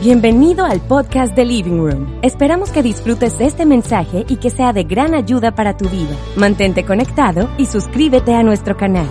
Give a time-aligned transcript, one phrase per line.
[0.00, 2.18] Bienvenido al podcast de Living Room.
[2.22, 6.14] Esperamos que disfrutes este mensaje y que sea de gran ayuda para tu vida.
[6.36, 9.08] Mantente conectado y suscríbete a nuestro canal.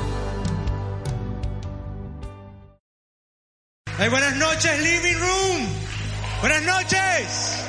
[3.97, 5.67] Buenas noches, Living Room.
[6.41, 7.65] Buenas noches.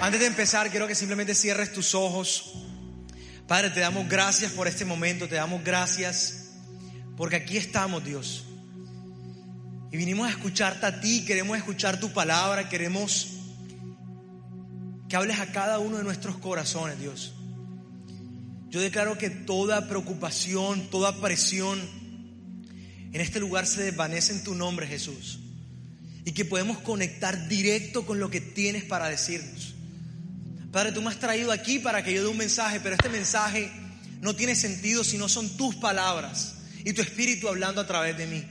[0.00, 2.54] Antes de empezar, quiero que simplemente cierres tus ojos.
[3.46, 6.52] Padre, te damos gracias por este momento, te damos gracias
[7.16, 8.49] porque aquí estamos, Dios.
[9.92, 13.28] Y vinimos a escucharte a ti, queremos escuchar tu palabra, queremos
[15.08, 17.32] que hables a cada uno de nuestros corazones, Dios.
[18.68, 21.80] Yo declaro que toda preocupación, toda presión
[23.12, 25.40] en este lugar se desvanece en tu nombre, Jesús.
[26.24, 29.74] Y que podemos conectar directo con lo que tienes para decirnos.
[30.70, 33.72] Padre, tú me has traído aquí para que yo dé un mensaje, pero este mensaje
[34.20, 38.26] no tiene sentido si no son tus palabras y tu espíritu hablando a través de
[38.28, 38.44] mí.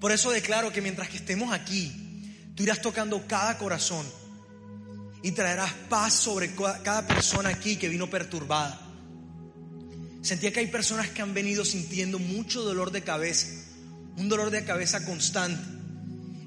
[0.00, 1.92] Por eso declaro que mientras que estemos aquí,
[2.54, 4.06] tú irás tocando cada corazón
[5.22, 8.80] y traerás paz sobre cada persona aquí que vino perturbada.
[10.22, 13.48] Sentía que hay personas que han venido sintiendo mucho dolor de cabeza,
[14.16, 15.62] un dolor de cabeza constante.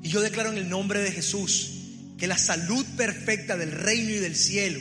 [0.04, 1.72] Y yo declaro en el nombre de Jesús
[2.18, 4.80] que la salud perfecta del reino y del cielo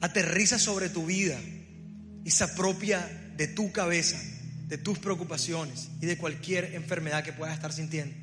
[0.00, 1.40] aterriza sobre tu vida
[2.24, 4.20] y se apropia de tu cabeza
[4.66, 8.14] de tus preocupaciones y de cualquier enfermedad que puedas estar sintiendo.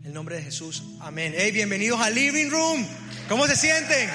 [0.00, 1.34] En el nombre de Jesús, amén.
[1.36, 2.86] Hey, bienvenidos al Living Room.
[3.28, 4.08] ¿Cómo se sienten?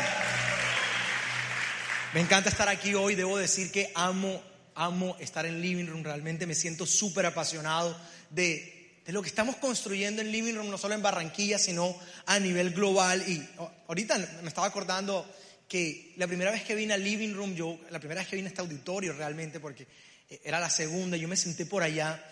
[2.14, 3.16] Me encanta estar aquí hoy.
[3.16, 4.42] Debo decir que amo,
[4.74, 6.04] amo estar en Living Room.
[6.04, 7.96] Realmente me siento súper apasionado
[8.30, 11.96] de, de lo que estamos construyendo en Living Room, no solo en Barranquilla, sino
[12.26, 13.22] a nivel global.
[13.28, 13.48] Y
[13.88, 15.30] ahorita me estaba acordando
[15.68, 18.48] que la primera vez que vine al Living Room, yo, la primera vez que vine
[18.48, 19.88] a este auditorio realmente, porque
[20.30, 22.24] era la segunda, yo me senté por allá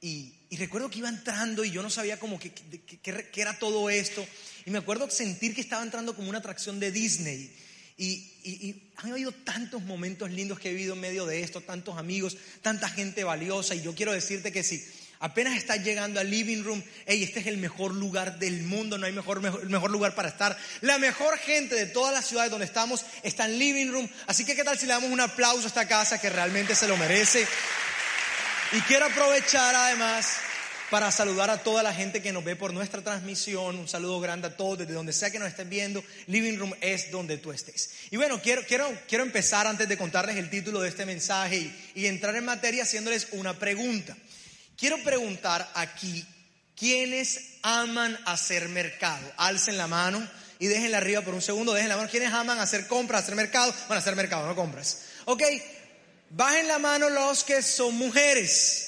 [0.00, 2.52] y, recuerdo que iba entrando y yo no sabía cómo que,
[3.34, 4.26] era todo esto.
[4.64, 7.54] Y me acuerdo sentir que estaba entrando como una atracción de Disney.
[7.96, 8.12] Y,
[8.44, 12.36] y, han habido tantos momentos lindos que he vivido en medio de esto, tantos amigos,
[12.62, 13.74] tanta gente valiosa.
[13.74, 14.84] Y yo quiero decirte que sí,
[15.26, 19.06] apenas estás llegando al living room, hey, este es el mejor lugar del mundo, no
[19.06, 20.56] hay mejor, lugar para estar.
[20.82, 24.08] La mejor gente de todas las ciudades donde estamos está en living room.
[24.28, 26.86] Así que, ¿qué tal si le damos un aplauso a esta casa que realmente se
[26.86, 27.44] lo merece?
[28.72, 30.38] Y quiero aprovechar además
[30.90, 33.76] para saludar a toda la gente que nos ve por nuestra transmisión.
[33.76, 36.04] Un saludo grande a todos, desde donde sea que nos estén viendo.
[36.28, 37.90] Living Room es donde tú estés.
[38.12, 42.44] Y bueno, quiero, empezar antes de contarles el título de este mensaje y entrar en
[42.44, 44.16] materia haciéndoles una pregunta.
[44.76, 46.22] Quiero preguntar aquí,
[46.76, 49.32] ¿quiénes aman hacer mercado?
[49.38, 50.26] Alcen la mano
[50.58, 52.10] y déjenla arriba por un segundo, dejen la mano.
[52.10, 53.74] ¿Quiénes aman hacer compras, hacer mercado?
[53.86, 54.98] Bueno, hacer mercado, no compras.
[55.24, 55.42] Ok,
[56.28, 58.82] bajen la mano los que son mujeres.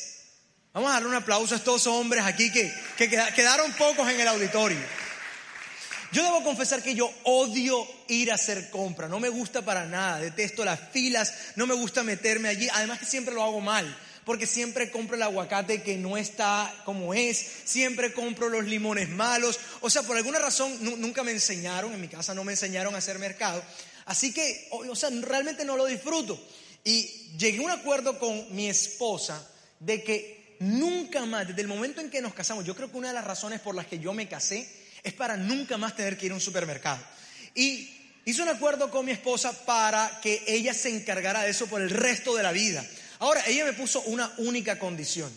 [0.75, 4.29] Vamos a darle un aplauso a estos hombres aquí que, que quedaron pocos en el
[4.29, 4.79] auditorio.
[6.13, 10.21] Yo debo confesar que yo odio ir a hacer compra, no me gusta para nada,
[10.21, 13.95] detesto las filas, no me gusta meterme allí, además que siempre lo hago mal
[14.29, 19.59] porque siempre compro el aguacate que no está como es, siempre compro los limones malos.
[19.81, 22.99] O sea, por alguna razón nunca me enseñaron, en mi casa no me enseñaron a
[22.99, 23.63] hacer mercado.
[24.05, 26.39] Así que, o sea, realmente no lo disfruto.
[26.85, 27.05] Y
[27.39, 29.43] llegué a un acuerdo con mi esposa
[29.81, 33.09] de que nunca más, desde el momento en que nos casamos, yo creo que una
[33.09, 34.71] de las razones por las que yo me casé
[35.03, 37.03] es para nunca más tener que ir a un supermercado.
[37.55, 37.97] Y
[38.27, 41.89] hice un acuerdo con mi esposa para que ella se encargara de eso por el
[41.89, 42.85] resto de la vida.
[43.19, 45.33] Ahora, ella me puso una única condición.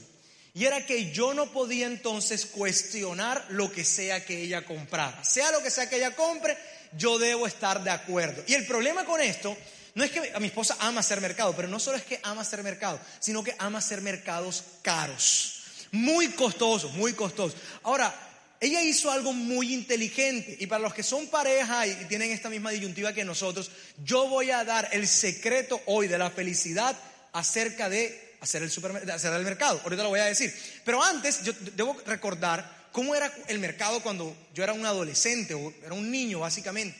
[0.54, 5.24] Y era que yo no podía entonces cuestionar lo que sea que ella comprara.
[5.24, 6.58] Sea lo que sea que ella compre,
[6.98, 8.44] yo debo estar de acuerdo.
[8.48, 9.56] Y el problema con esto
[9.96, 12.42] no es que a mi esposa ama hacer mercado, pero no solo es que ama
[12.42, 15.64] hacer mercado, sino que ama hacer mercados caros.
[15.92, 17.60] Muy costosos, muy costosos.
[17.84, 18.14] Ahora,
[18.60, 22.72] ella hizo algo muy inteligente y para los que son pareja y tienen esta misma
[22.72, 23.72] disyuntiva que nosotros,
[24.04, 26.96] yo voy a dar el secreto hoy de la felicidad
[27.34, 29.80] acerca de hacer el, hacer el mercado.
[29.84, 30.54] Ahorita lo voy a decir.
[30.84, 35.74] Pero antes, yo debo recordar cómo era el mercado cuando yo era un adolescente o
[35.84, 36.98] era un niño, básicamente.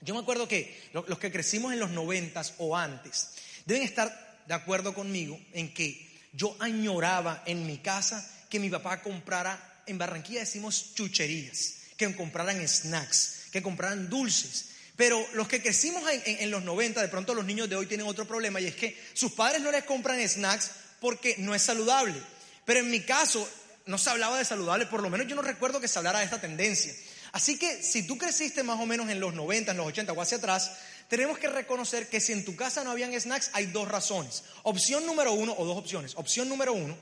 [0.00, 3.30] Yo me acuerdo que los que crecimos en los noventas o antes
[3.66, 9.02] deben estar de acuerdo conmigo en que yo añoraba en mi casa que mi papá
[9.02, 14.66] comprara en Barranquilla decimos chucherías, que compraran snacks, que compraran dulces.
[14.98, 18.26] Pero los que crecimos en, los 90, de pronto los niños de hoy tienen otro
[18.26, 22.20] problema y es que sus padres no les compran snacks porque no es saludable.
[22.64, 23.48] Pero en mi caso
[23.86, 26.24] no se hablaba de saludable, por lo menos yo no recuerdo que se hablara de
[26.24, 26.92] esta tendencia.
[27.30, 30.20] Así que si tú creciste más o menos en los 90, en los 80 o
[30.20, 30.72] hacia atrás,
[31.06, 34.42] tenemos que reconocer que si en tu casa no habían snacks, hay dos razones.
[34.64, 36.14] Opción número uno, o dos opciones.
[36.16, 36.98] Opción número uno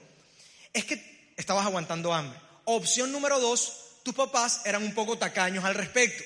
[0.74, 2.38] es que estabas aguantando hambre.
[2.64, 6.22] Opción número dos, tus papás eran un poco tacaños al respecto.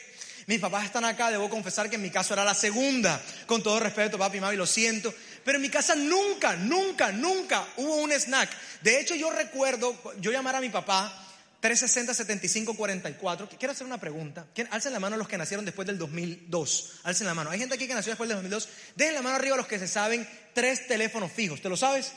[0.47, 3.21] Mis papás están acá, debo confesar que en mi caso era la segunda.
[3.47, 5.13] Con todo respeto, papi y mami, lo siento.
[5.45, 8.51] Pero en mi casa nunca, nunca, nunca hubo un snack.
[8.83, 11.27] De hecho, yo recuerdo, yo llamar a mi papá
[11.63, 13.49] 360-75-44.
[13.59, 14.47] Quiero hacer una pregunta.
[14.71, 17.01] Alcen la mano los que nacieron después del 2002.
[17.05, 17.51] Alcen la mano.
[17.51, 18.69] Hay gente aquí que nació después del 2002.
[18.97, 21.61] Dejen la mano arriba los que se saben tres teléfonos fijos.
[21.61, 22.13] ¿Te lo sabes?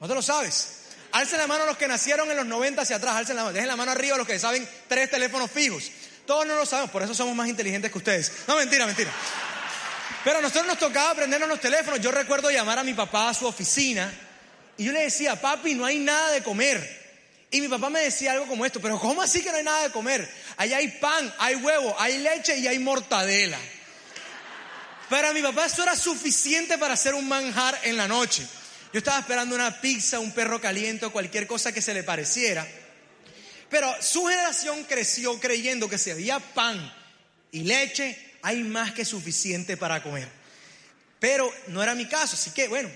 [0.00, 0.82] ¿No te lo sabes?
[1.12, 3.16] Alcen la mano los que nacieron en los 90 hacia atrás.
[3.16, 3.54] Alcen la mano.
[3.54, 5.90] Dejen la mano arriba los que saben tres teléfonos fijos.
[6.26, 8.32] Todos no lo sabemos, por eso somos más inteligentes que ustedes.
[8.46, 9.10] No, mentira, mentira.
[10.24, 12.00] Pero a nosotros nos tocaba aprendernos los teléfonos.
[12.00, 14.12] Yo recuerdo llamar a mi papá a su oficina
[14.76, 17.06] y yo le decía, papi, no hay nada de comer.
[17.50, 19.84] Y mi papá me decía algo como esto, pero ¿cómo así que no hay nada
[19.84, 20.28] de comer?
[20.56, 23.58] Allá hay pan, hay huevo, hay leche y hay mortadela.
[25.08, 28.44] Para mi papá eso era suficiente para hacer un manjar en la noche.
[28.92, 32.66] Yo estaba esperando una pizza, un perro caliente o cualquier cosa que se le pareciera.
[33.68, 36.92] Pero su generación creció creyendo que si había pan
[37.50, 40.28] y leche, hay más que suficiente para comer.
[41.18, 42.88] Pero no era mi caso, así que bueno,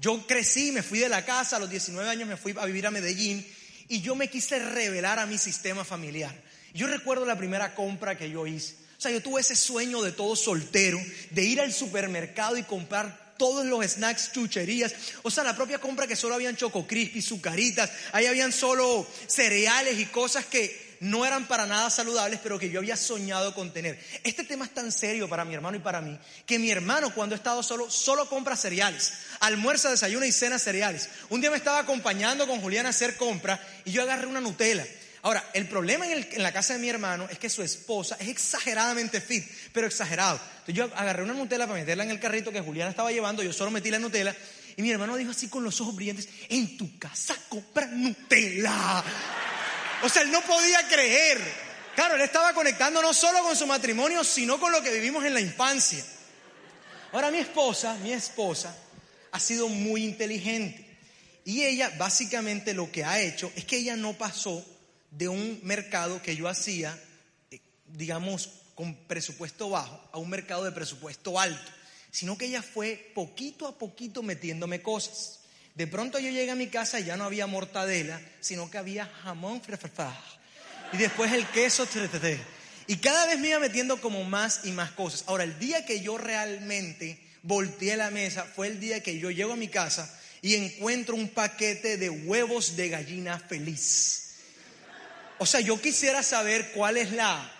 [0.00, 2.86] yo, crecí, me fui de la casa, a los 19 años me fui a vivir
[2.86, 3.46] a Medellín
[3.88, 6.34] y yo me quise revelar a mi sistema familiar.
[6.74, 8.74] Yo recuerdo la primera compra que yo hice.
[8.96, 13.29] O sea, yo tuve ese sueño de todo soltero, de ir al supermercado y comprar
[13.40, 14.92] todos los snacks, chucherías,
[15.22, 19.98] o sea, la propia compra que solo habían choco crispy, sucaritas, ahí habían solo cereales
[19.98, 23.98] y cosas que no eran para nada saludables, pero que yo había soñado con tener.
[24.24, 27.34] Este tema es tan serio para mi hermano y para mí, que mi hermano cuando
[27.34, 31.08] ha estado solo, solo compra cereales, almuerza, desayuna y cena cereales.
[31.30, 34.86] Un día me estaba acompañando con Julián a hacer compra y yo agarré una Nutella.
[35.22, 39.20] Ahora, el problema en, la casa de mi hermano es que su esposa es exageradamente
[39.20, 40.40] fit, pero exagerado.
[40.60, 43.52] Entonces yo agarré una Nutella para meterla en el carrito que Juliana estaba llevando, yo
[43.52, 44.34] solo metí la Nutella
[44.76, 49.04] y mi hermano dijo así con los ojos brillantes, en tu casa compra Nutella.
[50.02, 51.38] O sea, él no podía creer.
[51.94, 55.34] Claro, él estaba conectando no solo con su matrimonio, sino con lo que vivimos en
[55.34, 56.02] la infancia.
[57.12, 58.74] Ahora mi esposa, mi esposa,
[59.32, 60.86] ha sido muy inteligente.
[61.44, 64.64] Y ella básicamente lo que ha hecho es que ella no pasó
[65.10, 66.98] de un mercado que yo hacía,
[67.50, 71.70] eh, digamos, con presupuesto bajo a un mercado de presupuesto alto,
[72.10, 75.40] sino que ella fue poquito a poquito metiéndome cosas.
[75.74, 79.06] De pronto yo llegué a mi casa y ya no había mortadela, sino que había
[79.06, 79.62] jamón
[80.92, 81.86] y después el queso
[82.86, 85.22] y cada vez me iba metiendo como más y más cosas.
[85.26, 89.52] Ahora, el día que yo realmente volteé la mesa fue el día que yo llego
[89.52, 90.12] a mi casa
[90.42, 94.29] y encuentro un paquete de huevos de gallina feliz.
[95.42, 97.50] O sea, yo quisiera saber cuál es la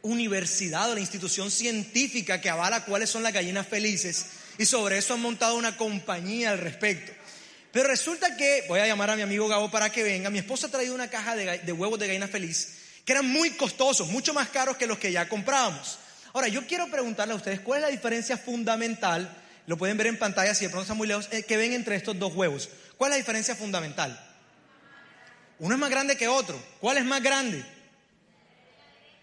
[0.00, 4.24] universidad o la institución científica que avala cuáles son las gallinas felices
[4.56, 7.12] y sobre eso han montado una compañía al respecto.
[7.72, 10.68] Pero resulta que, voy a llamar a mi amigo Gabo para que venga, mi esposa
[10.68, 14.48] ha traído una caja de, huevos de gallina feliz que eran muy costosos, mucho más
[14.48, 15.98] caros que los que ya comprábamos.
[16.32, 19.30] Ahora, yo quiero preguntarle a ustedes cuál es la diferencia fundamental,
[19.66, 21.96] lo pueden ver en pantalla si de pronto está muy lejos, eh, que ven entre
[21.96, 22.70] estos dos huevos.
[22.96, 24.27] ¿Cuál es la diferencia fundamental?
[25.60, 26.60] Uno es más grande que otro.
[26.80, 27.64] ¿Cuál es más grande?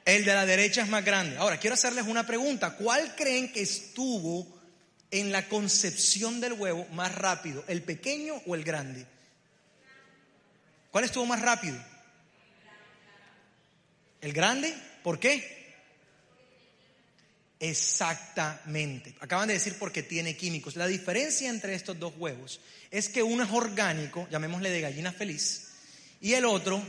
[0.03, 1.37] El de la derecha es más grande.
[1.37, 2.75] Ahora, quiero hacerles una pregunta.
[2.75, 4.47] ¿Cuál creen que estuvo
[5.09, 7.63] en la concepción del huevo más rápido?
[7.67, 9.05] ¿El pequeño o el grande?
[10.91, 11.77] ¿Cuál estuvo más rápido?
[14.21, 14.73] ¿El grande?
[15.03, 15.55] ¿Por qué?
[17.59, 19.15] Exactamente.
[19.21, 20.75] Acaban de decir porque tiene químicos.
[20.75, 22.59] La diferencia entre estos dos huevos
[22.91, 25.64] es que uno es orgánico, llamémosle de gallina feliz,
[26.25, 26.81] y el otro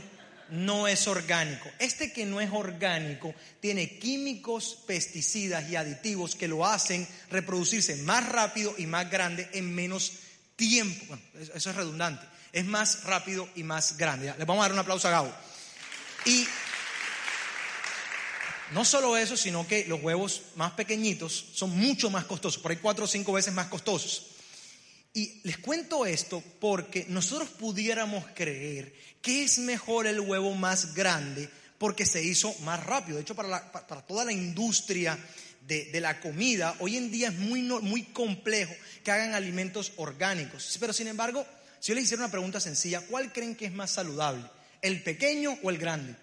[0.49, 1.69] no es orgánico.
[1.77, 8.27] Este que no es orgánico tiene químicos, pesticidas y aditivos que lo hacen reproducirse más
[8.27, 10.13] rápido y más grande en menos
[10.55, 11.05] tiempo.
[11.05, 12.25] Bueno, eso es redundante.
[12.51, 14.33] Es más rápido y más grande.
[14.39, 15.31] Le vamos a dar un aplauso a Gabo.
[16.25, 16.47] Y
[18.71, 22.77] no solo eso, sino que los huevos más pequeñitos son mucho más costosos, por ahí
[22.77, 24.36] cuatro o cinco veces más costosos.
[25.17, 31.49] Y les cuento esto porque nosotros pudiéramos creer que es mejor el huevo más grande
[31.79, 33.15] porque se hizo más rápido.
[33.15, 33.71] De hecho, para,
[34.05, 35.17] toda la industria
[35.65, 40.77] de, la comida, hoy en día es muy, muy complejo que hagan alimentos orgánicos.
[40.79, 41.47] Pero sin embargo,
[41.79, 44.43] si yo les hiciera una pregunta sencilla, ¿cuál creen que es más saludable?
[44.83, 46.15] ¿El pequeño o el grande?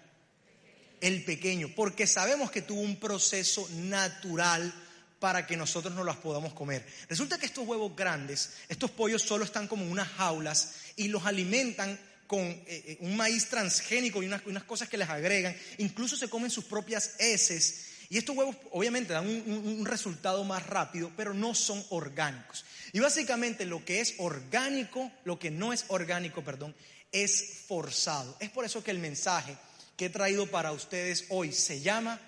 [1.01, 4.73] El pequeño, porque sabemos que tuvo un proceso natural
[5.19, 6.85] para que nosotros no las podamos comer.
[7.09, 11.99] Resulta que estos huevos grandes, estos pollos solo están como unas jaulas y los alimentan
[12.27, 15.55] con eh, eh, un maíz transgénico y unas, cosas que les agregan.
[15.77, 17.91] Incluso se comen sus propias heces.
[18.09, 22.65] Y estos huevos obviamente dan un, un resultado más rápido, pero no son orgánicos.
[22.93, 26.75] Y básicamente lo que es orgánico, lo que no es orgánico, perdón,
[27.11, 28.35] es forzado.
[28.39, 29.57] Es por eso que el mensaje
[29.97, 32.19] que he traído para ustedes hoy se llama,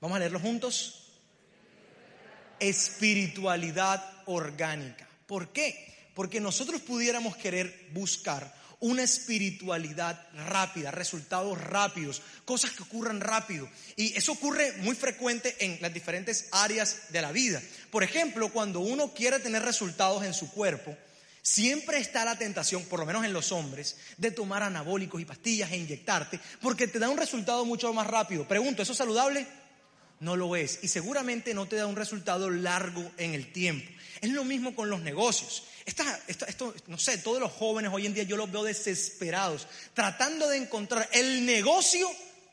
[0.00, 1.01] vamos a leerlo juntos,
[2.62, 5.08] espiritualidad orgánica.
[5.26, 5.92] ¿Por qué?
[6.14, 13.68] Porque nosotros pudiéramos querer buscar una espiritualidad rápida, resultados rápidos, cosas que ocurran rápido.
[13.94, 17.62] Y eso ocurre muy frecuente en las diferentes áreas de la vida.
[17.90, 20.96] Por ejemplo, cuando uno quiere tener resultados en su cuerpo,
[21.42, 25.70] siempre está la tentación, por lo menos en los hombres, de tomar anabólicos y pastillas
[25.70, 28.48] e inyectarte, porque te da un resultado mucho más rápido.
[28.48, 29.46] Pregunto, ¿eso es saludable?
[30.22, 33.90] No lo es y seguramente no te da un resultado largo en el tiempo.
[34.20, 35.64] Es lo mismo con los negocios.
[36.86, 41.08] no sé, todos los jóvenes hoy en día yo los veo desesperados, tratando de encontrar
[41.12, 42.08] el negocio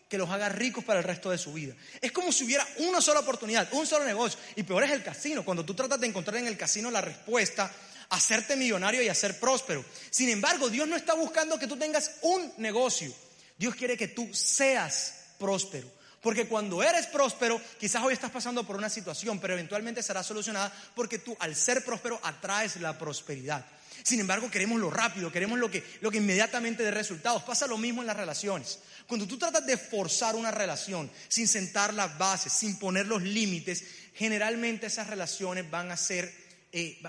[0.09, 1.75] que los haga ricos para el resto de su vida.
[2.01, 4.39] Es como si hubiera una sola oportunidad, un solo negocio.
[4.55, 7.71] Y peor es el casino, cuando tú tratas de encontrar en el casino la respuesta,
[8.09, 9.85] hacerte millonario y hacer próspero.
[10.09, 13.13] Sin embargo, Dios no está buscando que tú tengas un negocio.
[13.59, 15.98] Dios quiere que tú seas próspero.
[16.21, 20.71] Porque cuando eres próspero, quizás hoy estás pasando por una situación, pero eventualmente será solucionada
[20.93, 23.65] porque tú al ser próspero atraes la prosperidad.
[24.03, 27.43] Sin embargo, queremos lo rápido, queremos lo que, lo que inmediatamente dé resultados.
[27.43, 28.79] Pasa lo mismo en las relaciones.
[29.07, 33.83] Cuando tú tratas de forzar una relación sin sentar las bases, sin poner los límites,
[34.13, 36.33] generalmente esas relaciones van a ser,
[36.71, 37.01] eh,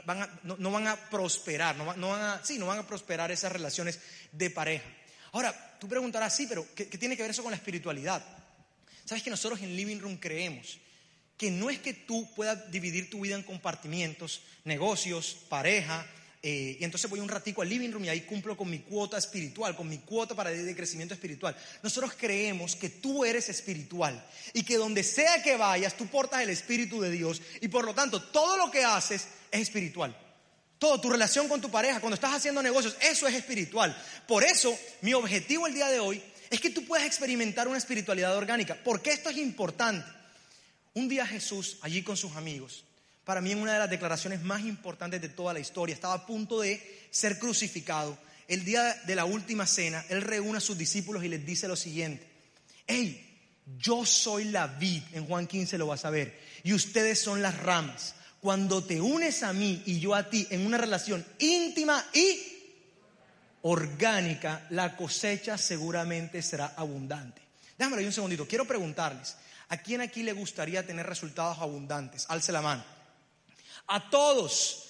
[0.42, 3.98] no, van a prosperar, no, van a, sí, no van a prosperar esas relaciones
[4.32, 4.84] de pareja.
[5.32, 8.24] Ahora, tú preguntarás, sí, pero ¿qué, qué tiene que ver eso con la espiritualidad?
[9.10, 10.78] ¿Sabes que nosotros en Living Room creemos
[11.36, 16.06] que no es que tú puedas dividir tu vida en compartimientos, negocios, pareja,
[16.44, 19.18] eh, y entonces voy un ratico al living room y ahí cumplo con mi cuota
[19.18, 21.56] espiritual, con mi cuota para de crecimiento espiritual.
[21.82, 26.50] Nosotros creemos que tú eres espiritual y que donde sea que vayas tú portas el
[26.50, 30.16] espíritu de Dios y por lo tanto todo lo que haces es espiritual.
[30.78, 33.94] Todo, tu relación con tu pareja, cuando estás haciendo negocios, eso es espiritual.
[34.28, 38.36] Por eso, mi objetivo el día de hoy es que tú puedas experimentar una espiritualidad
[38.36, 38.74] orgánica.
[38.74, 40.04] ¿Por qué esto es importante?
[40.94, 42.84] Un día Jesús, allí con sus amigos,
[43.24, 46.26] para mí en una de las declaraciones más importantes de toda la historia, estaba a
[46.26, 48.18] punto de ser crucificado.
[48.48, 51.76] El día de la última cena, Él reúne a sus discípulos y les dice lo
[51.76, 52.26] siguiente,
[52.88, 53.26] hey,
[53.78, 57.56] yo soy la vid, en Juan 15 lo vas a ver, y ustedes son las
[57.58, 58.16] ramas.
[58.40, 62.59] Cuando te unes a mí y yo a ti en una relación íntima y
[63.62, 67.42] orgánica, la cosecha seguramente será abundante.
[67.78, 68.46] Déjame ahí un segundito.
[68.46, 69.36] Quiero preguntarles,
[69.68, 72.26] ¿a quién aquí le gustaría tener resultados abundantes?
[72.28, 72.84] Alce la mano.
[73.86, 74.84] A todos.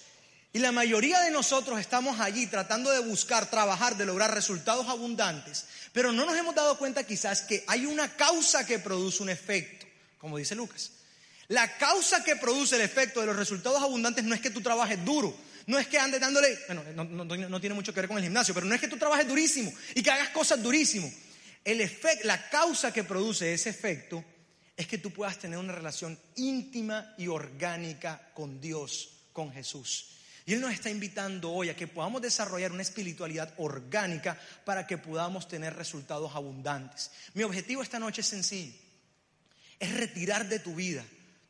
[0.53, 5.67] Y la mayoría de nosotros estamos allí tratando de buscar, trabajar, de lograr resultados abundantes,
[5.93, 9.87] pero no nos hemos dado cuenta quizás que hay una causa que produce un efecto,
[10.19, 10.91] como dice Lucas.
[11.47, 15.05] La causa que produce el efecto de los resultados abundantes no es que tú trabajes
[15.05, 15.37] duro,
[15.71, 18.67] no es que andes dándole, bueno, no, tiene mucho que ver con el gimnasio, pero
[18.67, 21.11] no es que tú trabajes durísimo y que hagas cosas durísimo.
[21.65, 24.25] El efecto, la causa que produce ese efecto
[24.77, 30.09] es que tú puedas tener una relación íntima y orgánica con Dios, con Jesús.
[30.45, 34.99] Y Él nos está invitando hoy a que podamos desarrollar una espiritualidad orgánica para que
[34.99, 37.11] podamos tener resultados abundantes.
[37.35, 38.75] Mi objetivo esta noche es sencillo.
[39.79, 41.05] Es retirar de tu vida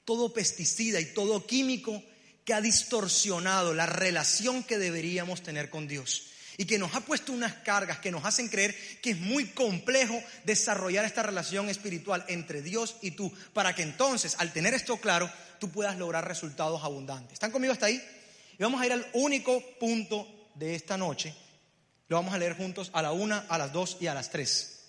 [0.04, 2.02] todo pesticida y todo químico
[2.44, 7.32] que ha distorsionado la relación que deberíamos tener con Dios y que nos ha puesto
[7.32, 12.60] unas cargas que nos hacen creer que es muy complejo desarrollar esta relación espiritual entre
[12.60, 17.32] Dios y tú, para que entonces, al tener esto claro, tú puedas lograr resultados abundantes.
[17.32, 18.02] ¿Están conmigo hasta ahí?
[18.58, 21.34] Y vamos a ir al único punto de esta noche.
[22.08, 24.79] Lo vamos a leer juntos a la una, a las dos y a las tres.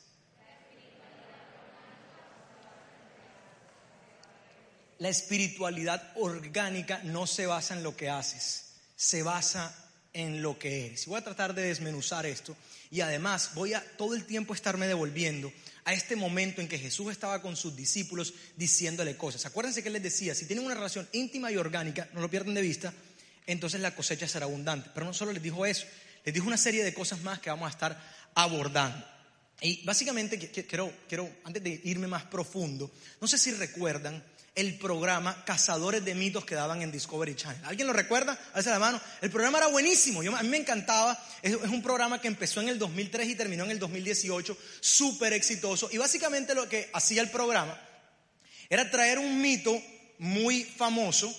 [5.02, 8.66] La espiritualidad orgánica no se basa en lo que haces,
[8.96, 9.76] se basa
[10.14, 11.08] en lo que eres.
[11.08, 12.56] Voy a tratar de desmenuzar esto
[12.92, 15.52] y además voy a todo el tiempo estarme devolviendo
[15.86, 19.44] a este momento en que Jesús estaba con sus discípulos diciéndole cosas.
[19.48, 22.54] Acuérdense que él les decía, si tienen una relación íntima y orgánica, no lo pierdan
[22.54, 22.94] de vista,
[23.48, 24.92] entonces la cosecha será abundante.
[24.94, 25.88] Pero no solo les dijo eso,
[26.24, 28.00] les dijo una serie de cosas más que vamos a estar
[28.36, 29.04] abordando.
[29.62, 35.46] Y básicamente quiero, quiero antes de irme más profundo, no sé si recuerdan el programa
[35.46, 37.64] Cazadores de Mitos que daban en Discovery Channel.
[37.66, 38.38] ¿Alguien lo recuerda?
[38.54, 39.00] Alza la mano.
[39.22, 41.18] El programa era buenísimo, Yo, a mí me encantaba.
[41.42, 45.34] Es, es un programa que empezó en el 2003 y terminó en el 2018, súper
[45.34, 45.90] exitoso.
[45.92, 47.80] Y básicamente lo que hacía el programa
[48.70, 49.82] era traer un mito
[50.20, 51.34] muy famoso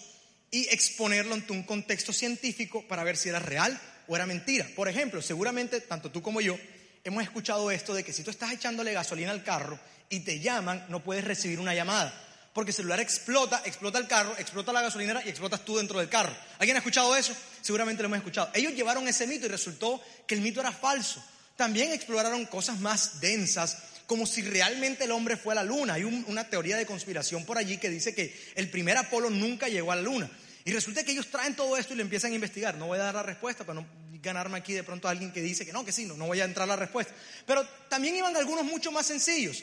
[0.51, 3.79] y exponerlo ante un contexto científico para ver si era real
[4.09, 4.67] o era mentira.
[4.75, 6.59] Por ejemplo, seguramente tanto tú como yo
[7.05, 9.79] hemos escuchado esto de que si tú estás echándole gasolina al carro
[10.09, 14.35] y te llaman, no puedes recibir una llamada porque el celular explota, explota el carro,
[14.39, 16.35] explota la gasolinera y explotas tú dentro del carro.
[16.59, 17.35] ¿Alguien ha escuchado eso?
[17.61, 18.51] Seguramente lo hemos escuchado.
[18.55, 21.25] Ellos llevaron ese mito y resultó que el mito era falso.
[21.57, 25.95] También exploraron cosas más densas, como si realmente el hombre fue a la luna.
[25.95, 29.93] Hay una teoría de conspiración por allí que dice que el primer Apolo nunca llegó
[29.93, 30.31] a la luna.
[30.65, 32.77] Y resulta que ellos traen todo esto y lo empiezan a investigar.
[32.77, 33.87] No voy a dar la respuesta para no
[34.23, 36.41] ganarme aquí de pronto a alguien que dice que no, que sí, no, no voy
[36.41, 37.15] a entrar a la respuesta.
[37.47, 39.63] Pero también iban algunos mucho más sencillos.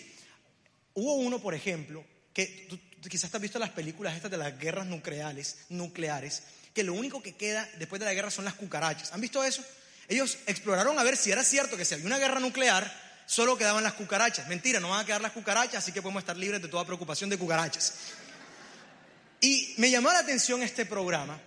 [0.93, 2.03] Hubo uno, por ejemplo,
[2.47, 6.43] que quizás te has visto las películas estas de las guerras nucleares, nucleares,
[6.73, 9.11] que lo único que queda después de la guerra son las cucarachas.
[9.13, 9.63] ¿Han visto eso?
[10.07, 12.91] Ellos exploraron a ver si era cierto que si había una guerra nuclear,
[13.25, 14.47] solo quedaban las cucarachas.
[14.47, 17.29] Mentira, no van a quedar las cucarachas, así que podemos estar libres de toda preocupación
[17.29, 17.93] de cucarachas.
[19.41, 21.39] Y me llamó la atención este programa,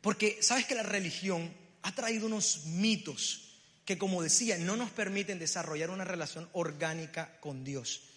[0.00, 5.38] porque sabes que la religión ha traído unos mitos que, como decía, no nos permiten
[5.38, 8.11] desarrollar una relación orgánica con Dios.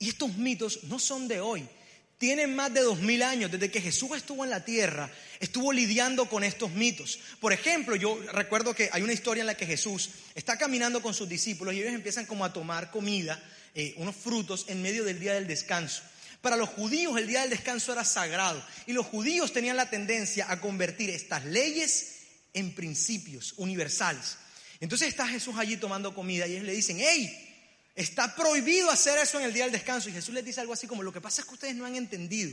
[0.00, 1.68] Y estos mitos no son de hoy,
[2.16, 6.26] tienen más de dos mil años, desde que Jesús estuvo en la tierra, estuvo lidiando
[6.26, 7.18] con estos mitos.
[7.38, 11.14] Por ejemplo, yo recuerdo que hay una historia en la que Jesús está caminando con
[11.14, 13.42] sus discípulos y ellos empiezan como a tomar comida,
[13.74, 16.02] eh, unos frutos, en medio del día del descanso.
[16.40, 20.50] Para los judíos el día del descanso era sagrado y los judíos tenían la tendencia
[20.50, 22.16] a convertir estas leyes
[22.54, 24.36] en principios universales.
[24.80, 27.49] Entonces está Jesús allí tomando comida y ellos le dicen, hey,
[27.94, 30.08] Está prohibido hacer eso en el día del descanso.
[30.08, 31.96] Y Jesús les dice algo así como, lo que pasa es que ustedes no han
[31.96, 32.52] entendido.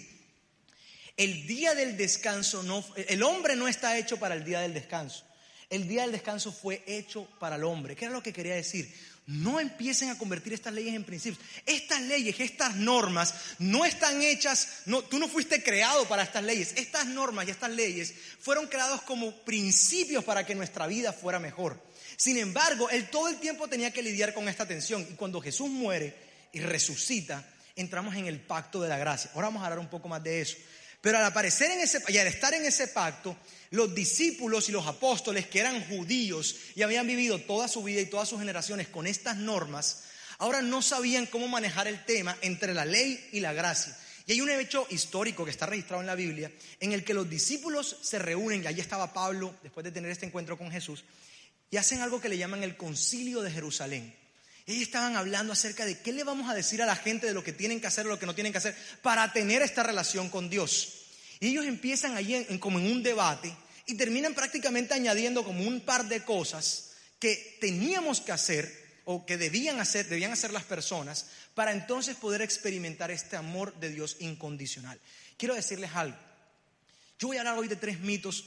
[1.15, 5.25] El día del descanso no, el hombre no está hecho para el día del descanso.
[5.69, 7.95] El día del descanso fue hecho para el hombre.
[7.95, 8.93] ¿Qué era lo que quería decir?
[9.25, 11.43] No empiecen a convertir estas leyes en principios.
[11.65, 16.73] Estas leyes, estas normas no están hechas, no, tú no fuiste creado para estas leyes.
[16.77, 21.81] Estas normas y estas leyes fueron creados como principios para que nuestra vida fuera mejor.
[22.17, 25.07] Sin embargo, él todo el tiempo tenía que lidiar con esta tensión.
[25.09, 26.15] Y cuando Jesús muere
[26.51, 29.29] y resucita, entramos en el pacto de la gracia.
[29.35, 30.57] Ahora vamos a hablar un poco más de eso.
[30.99, 33.37] Pero al aparecer en ese y al estar en ese pacto,
[33.69, 38.07] los discípulos y los apóstoles que eran judíos y habían vivido toda su vida y
[38.07, 40.05] todas sus generaciones con estas normas,
[40.39, 43.95] ahora no sabían cómo manejar el tema entre la ley y la gracia.
[44.25, 47.29] Y hay un hecho histórico que está registrado en la Biblia en el que los
[47.29, 51.05] discípulos se reúnen, y allí estaba Pablo después de tener este encuentro con Jesús,
[51.69, 54.15] y hacen algo que le llaman el concilio de Jerusalén.
[54.65, 57.43] Ellos estaban hablando acerca de qué le vamos a decir a la gente de lo
[57.43, 60.29] que tienen que hacer o lo que no tienen que hacer para tener esta relación
[60.29, 61.05] con Dios.
[61.39, 66.07] Y ellos empiezan allí como en un debate y terminan prácticamente añadiendo como un par
[66.07, 71.71] de cosas que teníamos que hacer o que debían hacer, debían hacer las personas para
[71.71, 74.99] entonces poder experimentar este amor de Dios incondicional.
[75.37, 76.17] Quiero decirles algo.
[77.17, 78.43] Yo voy a hablar hoy de tres mitos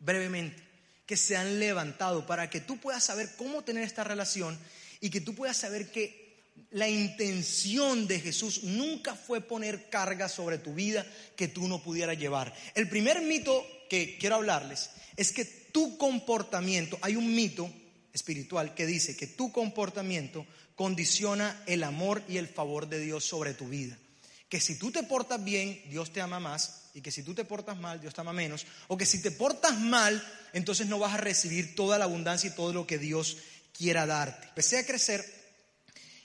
[0.00, 0.69] brevemente
[1.10, 4.56] que se han levantado para que tú puedas saber cómo tener esta relación
[5.00, 6.38] y que tú puedas saber que
[6.70, 12.16] la intención de Jesús nunca fue poner carga sobre tu vida que tú no pudieras
[12.16, 12.54] llevar.
[12.76, 17.68] El primer mito que quiero hablarles es que tu comportamiento, hay un mito
[18.12, 20.46] espiritual que dice que tu comportamiento
[20.76, 23.98] condiciona el amor y el favor de Dios sobre tu vida.
[24.48, 27.44] Que si tú te portas bien, Dios te ama más y que si tú te
[27.44, 30.22] portas mal, Dios te ama menos, o que si te portas mal,
[30.52, 33.38] entonces no vas a recibir toda la abundancia y todo lo que Dios
[33.76, 34.48] quiera darte.
[34.48, 35.24] Empecé a crecer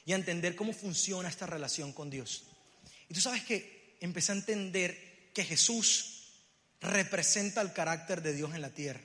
[0.06, 2.44] y a entender cómo funciona esta relación con Dios.
[3.10, 6.12] Y tú sabes que empecé a entender que Jesús
[6.82, 9.02] representa el carácter de Dios en la tierra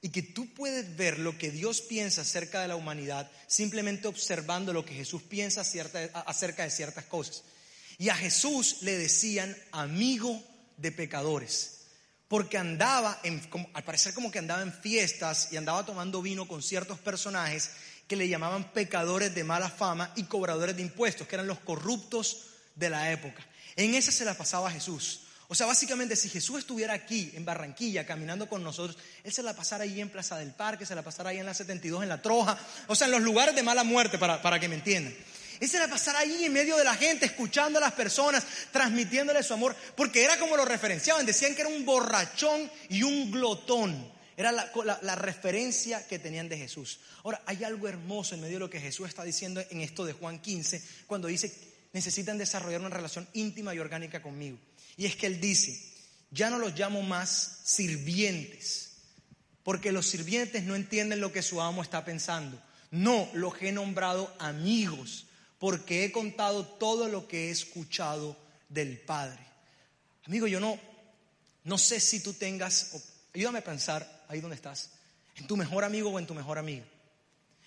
[0.00, 4.72] y que tú puedes ver lo que Dios piensa acerca de la humanidad simplemente observando
[4.72, 7.44] lo que Jesús piensa acerca de ciertas cosas.
[7.98, 10.42] Y a Jesús le decían amigo
[10.82, 11.78] de pecadores.
[12.28, 13.40] Porque andaba, en,
[13.72, 17.70] al parecer como que andaba en fiestas y andaba tomando vino con ciertos personajes
[18.08, 22.46] que le llamaban pecadores de mala fama y cobradores de impuestos, que eran los corruptos
[22.74, 23.46] de la época.
[23.76, 25.20] En esa se la pasaba Jesús.
[25.48, 29.54] O sea, básicamente si Jesús estuviera aquí en Barranquilla caminando con nosotros, Él se la
[29.54, 32.22] pasara ahí en Plaza del Parque, se la pasara ahí en la 72, en la
[32.22, 35.14] Troja, o sea, en los lugares de mala muerte, para, para que me entiendan.
[35.62, 39.54] Ese era pasar ahí en medio de la gente, escuchando a las personas, transmitiéndole su
[39.54, 44.12] amor, porque era como lo referenciaban, decían que era un borrachón y un glotón.
[44.36, 46.98] Era la, referencia que tenían de Jesús.
[47.22, 50.14] Ahora, hay algo hermoso en medio de lo que Jesús está diciendo en esto de
[50.14, 51.54] Juan 15, cuando dice
[51.92, 54.58] necesitan desarrollar una relación íntima y orgánica conmigo.
[54.96, 55.80] Y es que Él dice,
[56.32, 58.94] ya no los llamo más sirvientes,
[59.62, 62.60] porque los sirvientes no entienden lo que su amo está pensando.
[62.90, 65.26] No, los he nombrado amigos,
[65.62, 68.36] porque he contado todo lo que he escuchado
[68.68, 69.38] del Padre.
[70.24, 70.76] Amigo, yo no,
[71.62, 72.90] no sé si tú tengas,
[73.32, 74.90] ayúdame a pensar ahí donde estás,
[75.36, 76.84] en tu mejor amigo o en tu mejor amiga.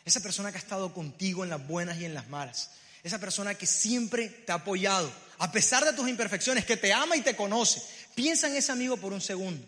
[0.04, 2.72] Esa persona que ha estado contigo en las buenas y en las malas.
[3.02, 7.16] Esa persona que siempre te ha apoyado, a pesar de tus imperfecciones, que te ama
[7.16, 7.82] y te conoce.
[8.14, 9.66] Piensa en ese amigo por un segundo.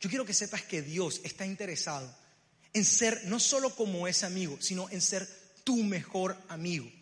[0.00, 2.14] Yo quiero que sepas que Dios está interesado
[2.74, 5.26] en ser no solo como ese amigo, sino en ser
[5.64, 6.92] tu mejor amigo.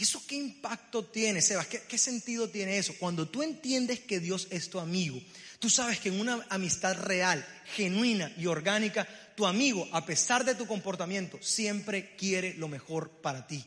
[0.00, 1.66] ¿Y eso qué impacto tiene, Sebas?
[1.66, 2.94] ¿Qué, ¿Qué, sentido tiene eso?
[2.98, 5.20] Cuando tú entiendes que Dios es tu amigo,
[5.58, 10.54] tú sabes que en una amistad real, genuina y orgánica, tu amigo, a pesar de
[10.54, 13.62] tu comportamiento, siempre quiere lo mejor para ti.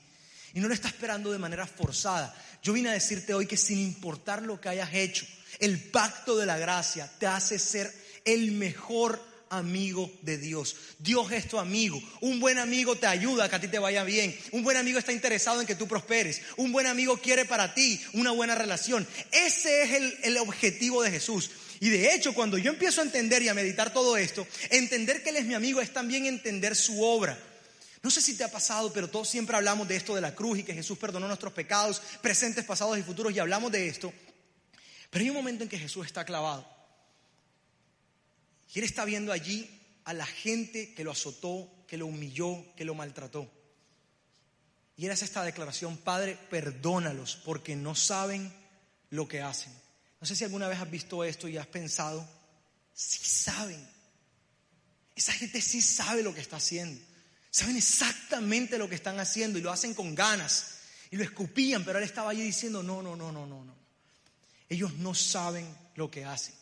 [0.55, 2.35] Y no lo está esperando de manera forzada.
[2.63, 5.27] Yo vine a decirte hoy que sin importar lo que hayas hecho,
[5.59, 7.93] el pacto de la gracia te hace ser
[8.25, 9.23] el mejor
[9.57, 10.75] amigo de Dios.
[10.99, 12.01] Dios es tu amigo.
[12.21, 14.37] Un buen amigo te ayuda a que a ti te vaya bien.
[14.51, 16.41] Un buen amigo está interesado en que tú prosperes.
[16.57, 19.07] Un buen amigo quiere para ti una buena relación.
[19.31, 21.51] Ese es el, el objetivo de Jesús.
[21.79, 25.29] Y de hecho, cuando yo empiezo a entender y a meditar todo esto, entender que
[25.29, 27.37] Él es mi amigo es también entender su obra.
[28.01, 30.59] No sé si te ha pasado, pero todos siempre hablamos de esto de la cruz
[30.59, 34.13] y que Jesús perdonó nuestros pecados, presentes, pasados y futuros, y hablamos de esto.
[35.09, 36.72] Pero hay un momento en que Jesús está clavado.
[38.73, 39.69] Y Él está viendo allí
[40.03, 43.49] a la gente que lo azotó, que lo humilló, que lo maltrató.
[44.97, 48.51] Y Él hace esta declaración, Padre, perdónalos porque no saben
[49.09, 49.71] lo que hacen.
[50.19, 52.27] No sé si alguna vez has visto esto y has pensado,
[52.93, 53.87] sí saben.
[55.15, 56.99] Esa gente sí sabe lo que está haciendo.
[57.51, 60.79] Saben exactamente lo que están haciendo y lo hacen con ganas.
[61.11, 63.75] Y lo escupían, pero él estaba allí diciendo, no, no, no, no, no, no.
[64.67, 66.55] Ellos no saben lo que hacen.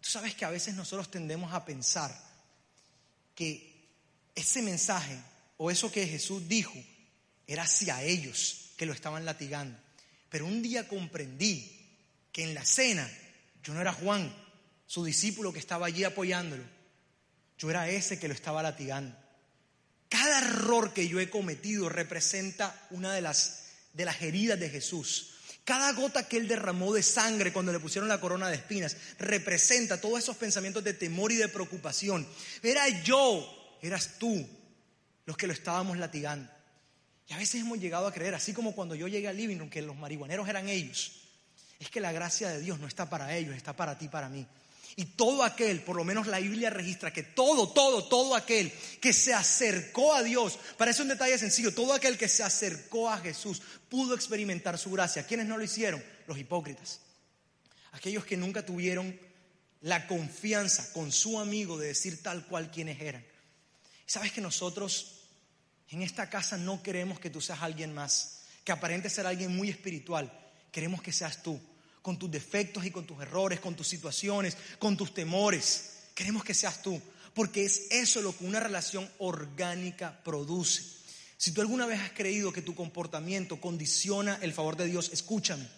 [0.00, 2.16] Tú sabes que a veces nosotros tendemos a pensar
[3.34, 3.86] que
[4.34, 5.16] ese mensaje
[5.56, 6.74] o eso que Jesús dijo
[7.46, 9.78] era hacia ellos que lo estaban latigando.
[10.30, 11.74] Pero un día comprendí
[12.32, 13.10] que en la cena
[13.62, 14.34] yo no era Juan,
[14.86, 16.62] su discípulo que estaba allí apoyándolo.
[17.58, 19.16] Yo era ese que lo estaba latigando.
[20.08, 25.34] Cada error que yo he cometido representa una de las, de las heridas de Jesús.
[25.68, 30.00] Cada gota que él derramó de sangre cuando le pusieron la corona de espinas representa
[30.00, 32.26] todos esos pensamientos de temor y de preocupación.
[32.62, 34.48] Era yo, eras tú
[35.26, 36.50] los que lo estábamos latigando.
[37.28, 39.68] Y a veces hemos llegado a creer, así como cuando yo llegué al living room,
[39.68, 41.20] que los marihuaneros eran ellos.
[41.78, 44.46] Es que la gracia de Dios no está para ellos, está para ti, para mí.
[44.98, 49.12] Y todo aquel, por lo menos la Biblia registra que todo, todo, todo aquel que
[49.12, 53.62] se acercó a Dios, parece un detalle sencillo, todo aquel que se acercó a Jesús
[53.88, 55.24] pudo experimentar su gracia.
[55.24, 56.02] ¿Quiénes no lo hicieron?
[56.26, 56.98] Los hipócritas.
[57.92, 59.16] Aquellos que nunca tuvieron
[59.82, 63.24] la confianza con su amigo de decir tal cual quienes eran.
[64.04, 65.20] ¿Sabes que nosotros
[65.90, 69.70] en esta casa no queremos que tú seas alguien más, que aparente ser alguien muy
[69.70, 70.36] espiritual?
[70.72, 71.60] Queremos que seas tú
[72.08, 76.04] con tus defectos y con tus errores, con tus situaciones, con tus temores.
[76.14, 76.98] Queremos que seas tú,
[77.34, 80.82] porque es eso lo que una relación orgánica produce.
[81.36, 85.68] Si tú alguna vez has creído que tu comportamiento condiciona el favor de Dios, escúchame.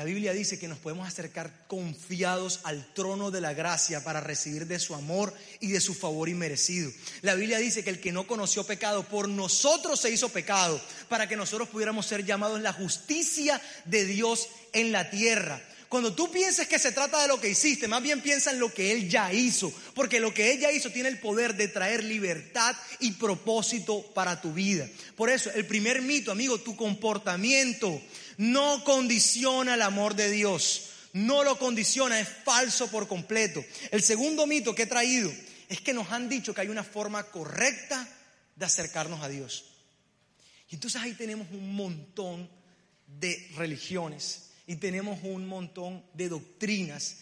[0.00, 4.66] La Biblia dice que nos podemos acercar confiados al trono de la gracia para recibir
[4.66, 6.90] de su amor y de su favor inmerecido.
[7.20, 11.28] La Biblia dice que el que no conoció pecado por nosotros se hizo pecado para
[11.28, 15.60] que nosotros pudiéramos ser llamados la justicia de Dios en la tierra.
[15.90, 18.72] Cuando tú pienses que se trata de lo que hiciste, más bien piensa en lo
[18.72, 22.04] que Él ya hizo, porque lo que Él ya hizo tiene el poder de traer
[22.04, 24.88] libertad y propósito para tu vida.
[25.16, 28.00] Por eso, el primer mito, amigo, tu comportamiento
[28.40, 30.86] no condiciona el amor de Dios.
[31.12, 33.62] No lo condiciona, es falso por completo.
[33.90, 35.30] El segundo mito que he traído
[35.68, 38.08] es que nos han dicho que hay una forma correcta
[38.56, 39.66] de acercarnos a Dios.
[40.70, 42.48] Y entonces ahí tenemos un montón
[43.06, 47.16] de religiones y tenemos un montón de doctrinas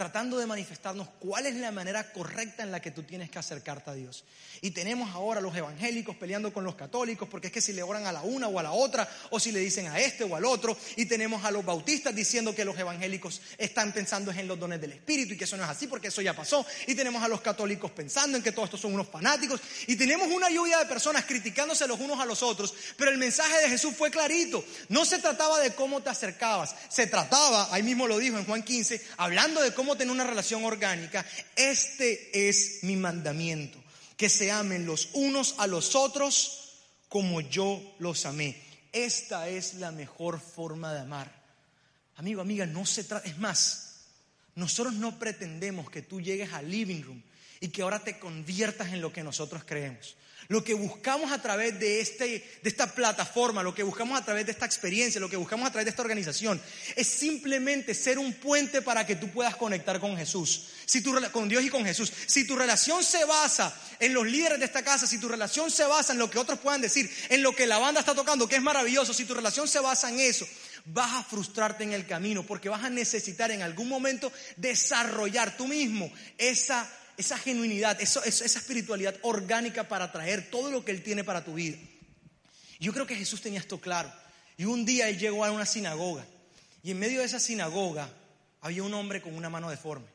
[0.00, 3.90] tratando de manifestarnos cuál es la manera correcta en la que tú tienes que acercarte
[3.90, 4.24] a Dios.
[4.62, 8.06] Y tenemos ahora los evangélicos peleando con los católicos, porque es que si le oran
[8.06, 10.46] a la una o a la otra, o si le dicen a este o al
[10.46, 14.80] otro, y tenemos a los bautistas diciendo que los evangélicos están pensando en los dones
[14.80, 17.28] del Espíritu y que eso no es así porque eso ya pasó, y tenemos a
[17.28, 20.86] los católicos pensando en que todos estos son unos fanáticos, y tenemos una lluvia de
[20.86, 25.04] personas criticándose los unos a los otros, pero el mensaje de Jesús fue clarito, no
[25.04, 29.04] se trataba de cómo te acercabas, se trataba, ahí mismo lo dijo en Juan 15,
[29.18, 31.24] hablando de cómo tener una relación orgánica,
[31.56, 33.78] este es mi mandamiento,
[34.16, 36.60] que se amen los unos a los otros
[37.08, 38.56] como yo los amé.
[38.92, 41.32] esta es la mejor forma de amar.
[42.16, 44.06] Amigo, amiga, no se trata, es más,
[44.54, 47.22] nosotros no pretendemos que tú llegues al living room
[47.60, 50.16] y que ahora te conviertas en lo que nosotros creemos.
[50.50, 54.44] Lo que buscamos a través de, este, de esta plataforma, lo que buscamos a través
[54.46, 56.60] de esta experiencia, lo que buscamos a través de esta organización,
[56.96, 61.48] es simplemente ser un puente para que tú puedas conectar con Jesús, si tu, con
[61.48, 62.12] Dios y con Jesús.
[62.26, 65.84] Si tu relación se basa en los líderes de esta casa, si tu relación se
[65.84, 68.56] basa en lo que otros puedan decir, en lo que la banda está tocando, que
[68.56, 70.48] es maravilloso, si tu relación se basa en eso,
[70.86, 75.68] vas a frustrarte en el camino porque vas a necesitar en algún momento desarrollar tú
[75.68, 81.44] mismo esa esa genuinidad, esa espiritualidad orgánica para traer todo lo que Él tiene para
[81.44, 81.78] tu vida.
[82.78, 84.10] Yo creo que Jesús tenía esto claro.
[84.56, 86.24] Y un día Él llegó a una sinagoga.
[86.82, 88.10] Y en medio de esa sinagoga
[88.62, 90.06] había un hombre con una mano deforme.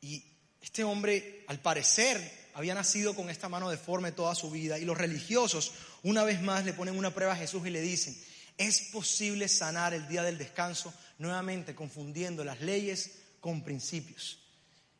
[0.00, 0.24] Y
[0.60, 4.78] este hombre, al parecer, había nacido con esta mano deforme toda su vida.
[4.78, 8.16] Y los religiosos, una vez más, le ponen una prueba a Jesús y le dicen,
[8.56, 10.92] ¿es posible sanar el día del descanso?
[11.18, 14.38] Nuevamente confundiendo las leyes con principios.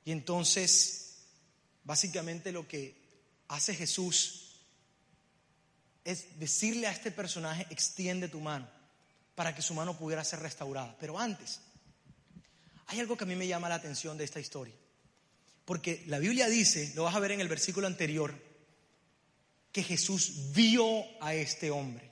[0.08, 1.18] Y entonces,
[1.84, 2.94] básicamente lo que
[3.48, 4.62] hace Jesús
[6.02, 8.66] es decirle a este personaje, extiende tu mano,
[9.34, 10.96] para que su mano pudiera ser restaurada.
[10.98, 11.60] Pero antes,
[12.86, 14.74] hay algo que a mí me llama la atención de esta historia.
[15.66, 18.32] Porque la Biblia dice, lo vas a ver en el versículo anterior,
[19.70, 22.10] que Jesús vio a este hombre.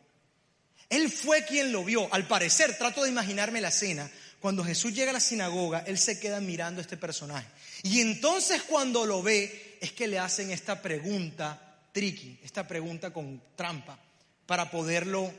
[0.91, 2.13] Él fue quien lo vio.
[2.13, 4.11] Al parecer, trato de imaginarme la escena.
[4.41, 7.49] Cuando Jesús llega a la sinagoga, él se queda mirando a este personaje.
[7.83, 13.43] Y entonces cuando lo ve, es que le hacen esta pregunta tricky, esta pregunta con
[13.57, 13.99] trampa,
[14.47, 15.33] para poderlo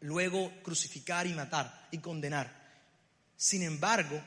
[0.00, 2.60] luego crucificar y matar y condenar.
[3.36, 4.20] Sin embargo,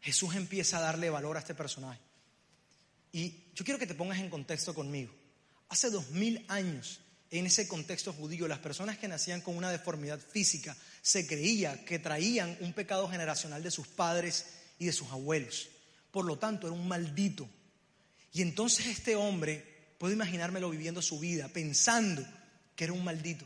[0.00, 2.00] Jesús empieza a darle valor a este personaje.
[3.12, 5.12] Y yo quiero que te pongas en contexto conmigo.
[5.68, 7.00] Hace dos mil años,
[7.38, 11.98] en ese contexto judío, las personas que nacían con una deformidad física se creía que
[11.98, 14.46] traían un pecado generacional de sus padres
[14.78, 15.68] y de sus abuelos.
[16.10, 17.48] Por lo tanto, era un maldito.
[18.32, 19.64] Y entonces este hombre,
[19.98, 22.24] puedo imaginármelo viviendo su vida, pensando
[22.76, 23.44] que era un maldito.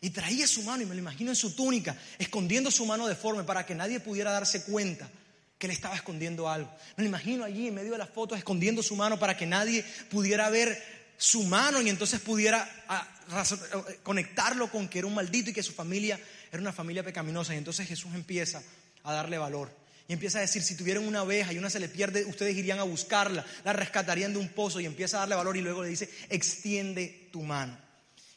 [0.00, 3.42] Y traía su mano, y me lo imagino en su túnica, escondiendo su mano deforme
[3.42, 5.10] para que nadie pudiera darse cuenta
[5.58, 6.70] que le estaba escondiendo algo.
[6.96, 9.84] Me lo imagino allí en medio de las fotos escondiendo su mano para que nadie
[10.08, 15.50] pudiera ver su mano y entonces pudiera ah, eh, conectarlo con que era un maldito
[15.50, 16.18] y que su familia
[16.50, 17.54] era una familia pecaminosa.
[17.54, 18.62] Y entonces Jesús empieza
[19.02, 19.70] a darle valor.
[20.06, 22.78] Y empieza a decir, si tuvieran una oveja y una se le pierde, ustedes irían
[22.78, 25.90] a buscarla, la rescatarían de un pozo y empieza a darle valor y luego le
[25.90, 27.76] dice, extiende tu mano.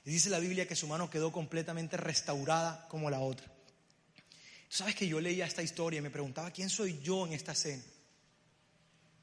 [0.03, 3.45] Y dice la Biblia que su mano quedó completamente restaurada como la otra.
[3.45, 7.51] Tú sabes que yo leía esta historia y me preguntaba, ¿quién soy yo en esta
[7.53, 7.83] escena?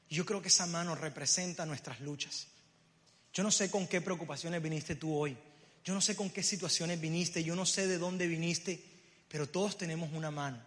[0.07, 2.47] Y yo creo que esa mano representa nuestras luchas.
[3.33, 5.37] Yo no sé con qué preocupaciones viniste tú hoy.
[5.83, 7.43] Yo no sé con qué situaciones viniste.
[7.43, 8.83] Yo no sé de dónde viniste.
[9.27, 10.61] Pero todos tenemos una mano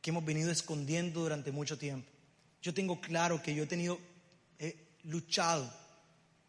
[0.00, 2.08] que hemos venido escondiendo durante mucho tiempo.
[2.62, 3.98] Yo tengo claro que yo he tenido,
[4.58, 5.72] he luchado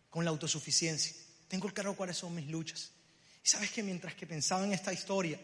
[0.10, 1.16] con la autosuficiencia.
[1.48, 2.92] Tengo claro cuáles son mis luchas.
[3.44, 5.40] Y sabes que mientras que pensaba en esta historia,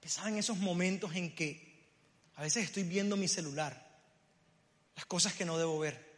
[0.00, 1.72] pensaba en esos momentos en que
[2.36, 3.90] a veces estoy viendo mi celular,
[4.96, 6.11] las cosas que no debo ver.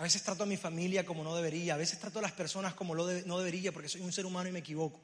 [0.00, 2.72] A veces trato a mi familia como no debería, a veces trato a las personas
[2.72, 4.98] como no debería porque soy un ser humano y me equivoco.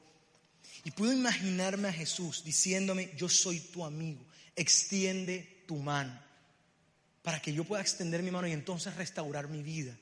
[0.83, 6.19] Y puedo imaginarme a Jesús diciéndome, yo soy tu amigo, extiende tu mano
[7.21, 9.95] para que yo pueda extender mi mano y entonces restaurar mi vida.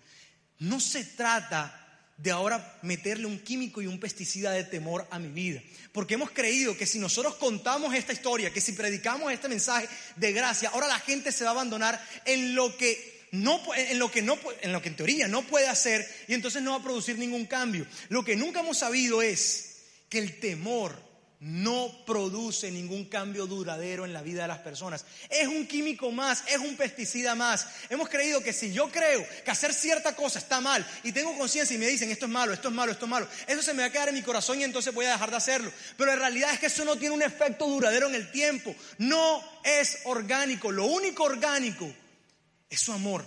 [0.60, 5.28] No se trata de ahora meterle un químico y un pesticida de temor a mi
[5.28, 5.62] vida.
[5.92, 10.32] Porque hemos creído que si nosotros contamos esta historia, que si predicamos este mensaje de
[10.32, 14.22] gracia, ahora la gente se va a abandonar en lo que no, en lo que
[14.22, 17.18] no, en lo que en teoría no puede hacer y entonces no va a producir
[17.18, 17.86] ningún cambio.
[18.10, 19.76] Lo que nunca hemos sabido es
[20.10, 21.06] que el temor
[21.40, 25.06] no produce ningún cambio duradero en la vida de las personas.
[25.30, 27.68] Es un químico más, es un pesticida más.
[27.90, 31.76] Hemos creído que si yo creo que hacer cierta cosa está mal y tengo conciencia
[31.76, 33.84] y me dicen esto es malo, esto es malo, esto es malo, eso se me
[33.84, 35.72] va a quedar en mi corazón y entonces voy a dejar de hacerlo.
[35.98, 38.74] Pero en realidad es que eso no tiene un efecto duradero en el tiempo.
[38.98, 40.72] No es orgánico.
[40.72, 41.92] Lo único orgánico
[42.70, 43.26] es su amor.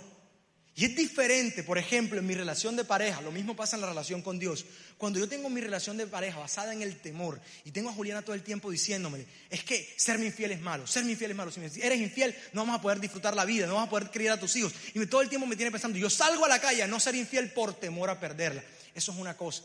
[0.75, 3.89] Y es diferente, por ejemplo, en mi relación de pareja, lo mismo pasa en la
[3.89, 4.65] relación con Dios.
[4.97, 8.21] Cuando yo tengo mi relación de pareja basada en el temor y tengo a Juliana
[8.21, 11.51] todo el tiempo diciéndome, es que ser infiel es malo, ser infiel es malo.
[11.51, 14.37] Si eres infiel, no vamos a poder disfrutar la vida, no vamos a poder criar
[14.37, 14.73] a tus hijos.
[14.93, 17.15] Y todo el tiempo me tiene pensando, yo salgo a la calle a no ser
[17.15, 18.63] infiel por temor a perderla.
[18.95, 19.63] Eso es una cosa.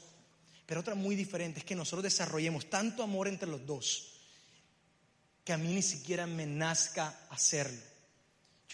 [0.66, 4.14] Pero otra muy diferente es que nosotros desarrollemos tanto amor entre los dos
[5.44, 7.93] que a mí ni siquiera me nazca hacerlo.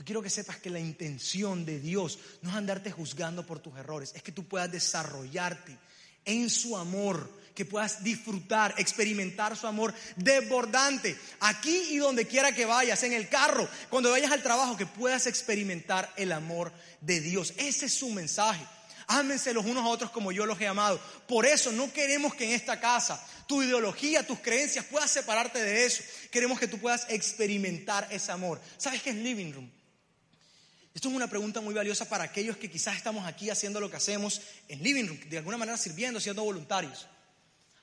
[0.00, 3.76] Yo quiero que sepas que la intención de Dios no es andarte juzgando por tus
[3.76, 5.76] errores, es que tú puedas desarrollarte
[6.24, 12.64] en su amor, que puedas disfrutar, experimentar su amor desbordante, aquí y donde quiera que
[12.64, 17.52] vayas, en el carro, cuando vayas al trabajo, que puedas experimentar el amor de Dios.
[17.58, 18.64] Ese es su mensaje.
[19.06, 20.98] Ámense los unos a otros como yo los he amado.
[21.28, 25.84] Por eso no queremos que en esta casa tu ideología, tus creencias puedas separarte de
[25.84, 26.02] eso.
[26.30, 28.62] Queremos que tú puedas experimentar ese amor.
[28.78, 29.79] ¿Sabes qué es living room?
[30.92, 33.96] Esto es una pregunta muy valiosa para aquellos que quizás estamos aquí haciendo lo que
[33.96, 37.06] hacemos en living room, de alguna manera sirviendo, siendo voluntarios.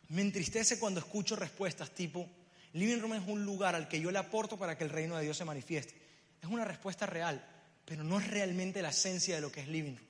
[0.09, 2.29] Me entristece cuando escucho respuestas tipo,
[2.73, 5.23] living room es un lugar al que yo le aporto para que el reino de
[5.23, 5.93] Dios se manifieste.
[6.41, 7.43] Es una respuesta real,
[7.85, 10.07] pero no es realmente la esencia de lo que es living room.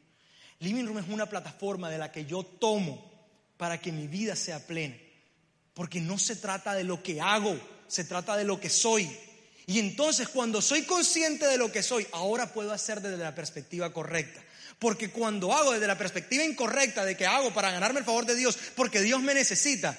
[0.60, 3.12] Living room es una plataforma de la que yo tomo
[3.58, 4.96] para que mi vida sea plena.
[5.74, 7.56] Porque no se trata de lo que hago,
[7.88, 9.08] se trata de lo que soy.
[9.68, 13.92] Y entonces cuando soy consciente de lo que soy, ahora puedo hacer desde la perspectiva
[13.92, 14.42] correcta.
[14.80, 18.36] Porque cuando hago desde la perspectiva incorrecta de que hago para ganarme el favor de
[18.36, 19.98] Dios, porque Dios me necesita,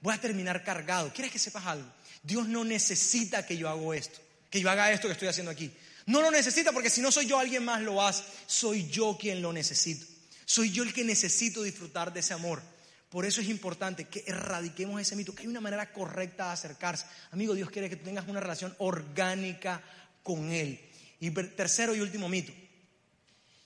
[0.00, 1.12] voy a terminar cargado.
[1.12, 1.86] ¿Quieres que sepas algo?
[2.22, 5.70] Dios no necesita que yo haga esto, que yo haga esto que estoy haciendo aquí.
[6.06, 8.24] No lo necesita porque si no soy yo, alguien más lo hace.
[8.46, 10.06] Soy yo quien lo necesito.
[10.46, 12.62] Soy yo el que necesito disfrutar de ese amor.
[13.10, 17.06] Por eso es importante que erradiquemos ese mito, que hay una manera correcta de acercarse.
[17.32, 19.82] Amigo, Dios quiere que tú tengas una relación orgánica
[20.22, 20.80] con Él.
[21.18, 22.52] Y tercero y último mito,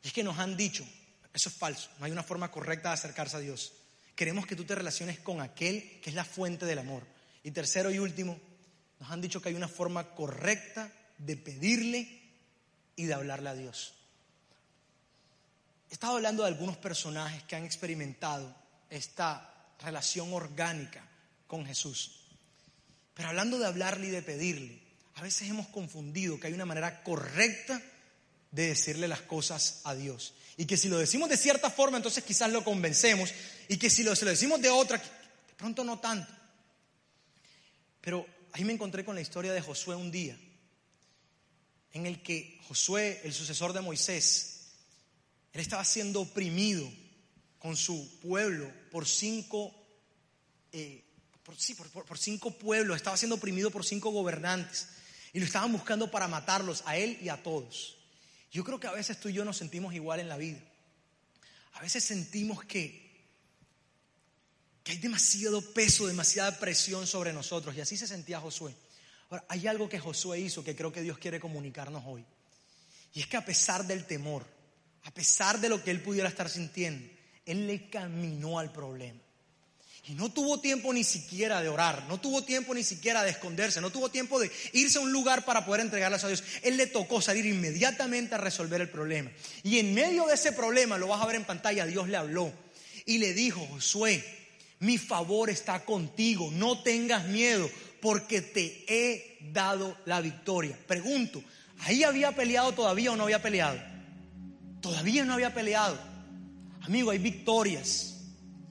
[0.02, 0.82] es que nos han dicho,
[1.32, 3.74] eso es falso, no hay una forma correcta de acercarse a Dios.
[4.16, 7.02] Queremos que tú te relaciones con aquel que es la fuente del amor.
[7.42, 8.40] Y tercero y último,
[8.98, 12.22] nos han dicho que hay una forma correcta de pedirle
[12.96, 13.92] y de hablarle a Dios.
[15.90, 21.02] He estado hablando de algunos personajes que han experimentado esta relación orgánica
[21.46, 22.20] con Jesús.
[23.14, 24.80] Pero hablando de hablarle y de pedirle,
[25.14, 27.80] a veces hemos confundido que hay una manera correcta
[28.50, 30.34] de decirle las cosas a Dios.
[30.56, 33.32] Y que si lo decimos de cierta forma, entonces quizás lo convencemos.
[33.68, 36.32] Y que si lo, decimos de otra, de pronto no tanto.
[38.00, 40.38] Pero ahí me encontré con la historia de Josué un día,
[41.92, 44.72] en el que Josué, el sucesor de Moisés,
[45.52, 46.90] él estaba siendo oprimido
[47.64, 49.74] con su pueblo por cinco,
[50.70, 51.02] eh,
[51.42, 54.88] por, sí, por cinco pueblos, estaba siendo oprimido por cinco gobernantes
[55.32, 57.96] y lo estaban buscando para matarlos a él y a todos.
[58.52, 60.58] Yo creo que a veces tú y yo nos sentimos igual en la vida.
[61.72, 63.24] A veces sentimos que,
[64.82, 67.74] que hay demasiado peso, demasiada presión sobre nosotros.
[67.74, 68.74] Y así se sentía Josué.
[69.30, 72.26] Ahora, hay algo que Josué hizo que creo que Dios quiere comunicarnos hoy.
[73.14, 74.44] Y es que a pesar del temor,
[75.04, 77.13] a pesar de lo que él pudiera estar sintiendo,
[77.46, 79.20] él le caminó al problema.
[80.06, 83.80] Y no tuvo tiempo ni siquiera de orar, no tuvo tiempo ni siquiera de esconderse,
[83.80, 86.44] no tuvo tiempo de irse a un lugar para poder entregarlas a Dios.
[86.62, 89.30] Él le tocó salir inmediatamente a resolver el problema.
[89.62, 92.52] Y en medio de ese problema, lo vas a ver en pantalla, Dios le habló
[93.06, 94.22] y le dijo, Josué,
[94.80, 97.70] mi favor está contigo, no tengas miedo
[98.02, 100.78] porque te he dado la victoria.
[100.86, 101.42] Pregunto,
[101.78, 103.80] ¿ahí había peleado todavía o no había peleado?
[104.82, 106.13] Todavía no había peleado.
[106.86, 108.14] Amigo, hay victorias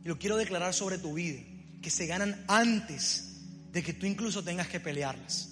[0.03, 1.41] y lo quiero declarar sobre tu vida,
[1.81, 3.39] que se ganan antes
[3.71, 5.49] de que tú incluso tengas que pelearlas.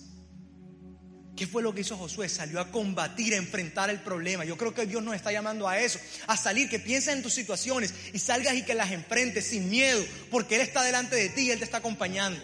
[1.35, 2.29] ¿Qué fue lo que hizo Josué?
[2.29, 4.45] Salió a combatir, a enfrentar el problema.
[4.45, 5.97] Yo creo que Dios nos está llamando a eso,
[6.27, 10.05] a salir, que pienses en tus situaciones y salgas y que las enfrentes sin miedo,
[10.29, 12.39] porque Él está delante de ti y Él te está acompañando.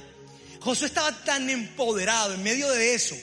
[0.62, 3.16] Josué estaba tan empoderado en medio de eso,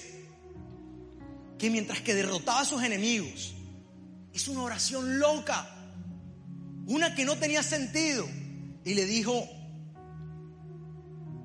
[1.58, 3.54] que mientras que derrotaba a sus enemigos,
[4.32, 5.73] hizo una oración loca,
[6.86, 8.26] una que no tenía sentido
[8.84, 9.48] y le dijo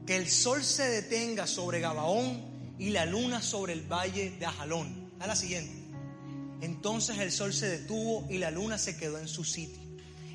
[0.06, 5.10] que el sol se detenga sobre Gabaón y la luna sobre el valle de Ajalón.
[5.20, 5.74] A la siguiente.
[6.62, 9.80] Entonces el sol se detuvo y la luna se quedó en su sitio.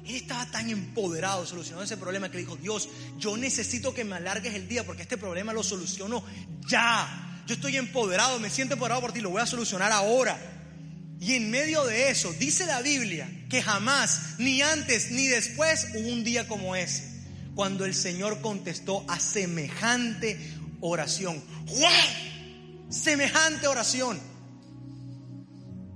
[0.07, 4.17] Él estaba tan empoderado solucionando ese problema que le dijo, Dios, yo necesito que me
[4.17, 6.23] alargues el día porque este problema lo soluciono
[6.69, 7.43] ya.
[7.47, 10.39] Yo estoy empoderado, me siento empoderado por ti, lo voy a solucionar ahora.
[11.21, 16.09] Y en medio de eso, dice la Biblia que jamás, ni antes ni después, hubo
[16.09, 17.05] un día como ese,
[17.55, 20.39] cuando el Señor contestó a semejante
[20.81, 21.43] oración.
[21.67, 22.91] ¡Wow!
[22.91, 24.21] Semejante oración.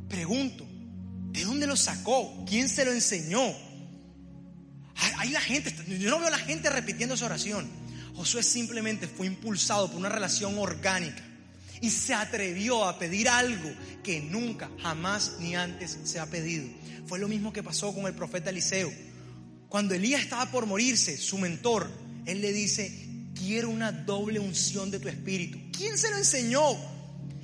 [0.09, 0.66] Pregunto,
[1.31, 2.44] ¿de dónde lo sacó?
[2.48, 3.54] ¿Quién se lo enseñó?
[5.19, 7.69] Ahí la gente, yo no veo a la gente repitiendo esa oración.
[8.14, 11.27] Josué simplemente fue impulsado por una relación orgánica
[11.81, 13.70] y se atrevió a pedir algo
[14.02, 16.68] que nunca, jamás ni antes se ha pedido.
[17.06, 18.92] Fue lo mismo que pasó con el profeta Eliseo.
[19.68, 21.90] Cuando Elías estaba por morirse, su mentor,
[22.26, 25.58] él le dice, quiero una doble unción de tu espíritu.
[25.72, 26.62] ¿Quién se lo enseñó?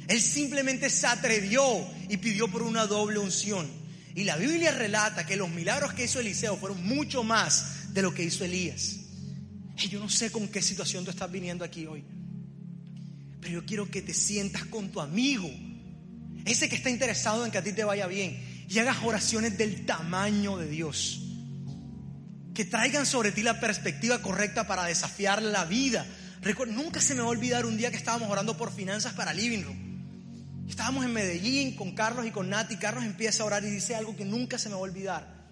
[0.09, 1.65] Él simplemente se atrevió
[2.09, 3.67] y pidió por una doble unción.
[4.15, 8.15] Y la Biblia relata que los milagros que hizo Eliseo fueron mucho más de lo
[8.15, 8.97] que hizo Elías.
[9.83, 12.05] Y yo no sé con qué situación tú estás viniendo aquí hoy,
[13.45, 15.51] pero yo quiero que te sientas con tu amigo,
[16.47, 19.85] ese que está interesado en que a ti te vaya bien, y hagas oraciones del
[19.85, 21.21] tamaño de Dios,
[22.55, 26.07] que traigan sobre ti la perspectiva correcta para desafiar la vida.
[26.69, 29.65] nunca se me va a olvidar un día que estábamos orando por finanzas para Living
[29.65, 30.67] Room.
[30.67, 32.79] Estábamos en Medellín con Carlos y con Nati.
[32.79, 35.51] Carlos empieza a orar y dice algo que nunca se me va a olvidar.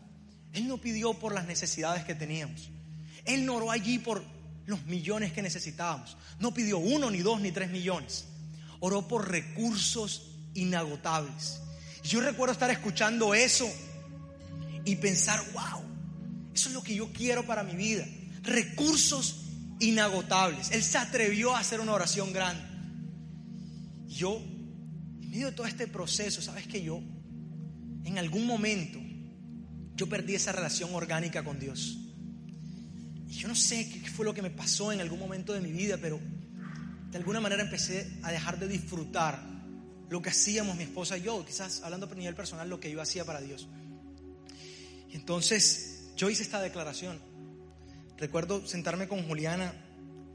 [0.54, 2.70] Él no pidió por las necesidades que teníamos.
[3.26, 4.24] Él no oró allí por
[4.66, 6.16] los millones que necesitábamos.
[6.38, 8.26] No pidió uno, ni dos, ni tres millones.
[8.80, 11.60] Oró por recursos inagotables.
[12.02, 13.68] Yo recuerdo estar escuchando eso
[14.84, 15.82] y pensar, wow,
[16.54, 18.06] eso es lo que yo quiero para mi vida.
[18.42, 19.42] Recursos
[19.78, 20.70] inagotables.
[20.72, 22.62] Él se atrevió a hacer una oración grande.
[24.06, 27.00] Yo, en medio de todo este proceso, sabes que yo,
[28.04, 28.98] en algún momento,
[29.94, 31.98] yo perdí esa relación orgánica con Dios.
[33.32, 35.72] Y yo no sé qué fue lo que me pasó en algún momento de mi
[35.72, 36.20] vida, pero
[37.10, 39.42] de alguna manera empecé a dejar de disfrutar
[40.10, 43.00] lo que hacíamos mi esposa y yo, quizás hablando a nivel personal, lo que yo
[43.00, 43.68] hacía para Dios.
[45.12, 47.18] entonces yo hice esta declaración.
[48.18, 49.72] Recuerdo sentarme con Juliana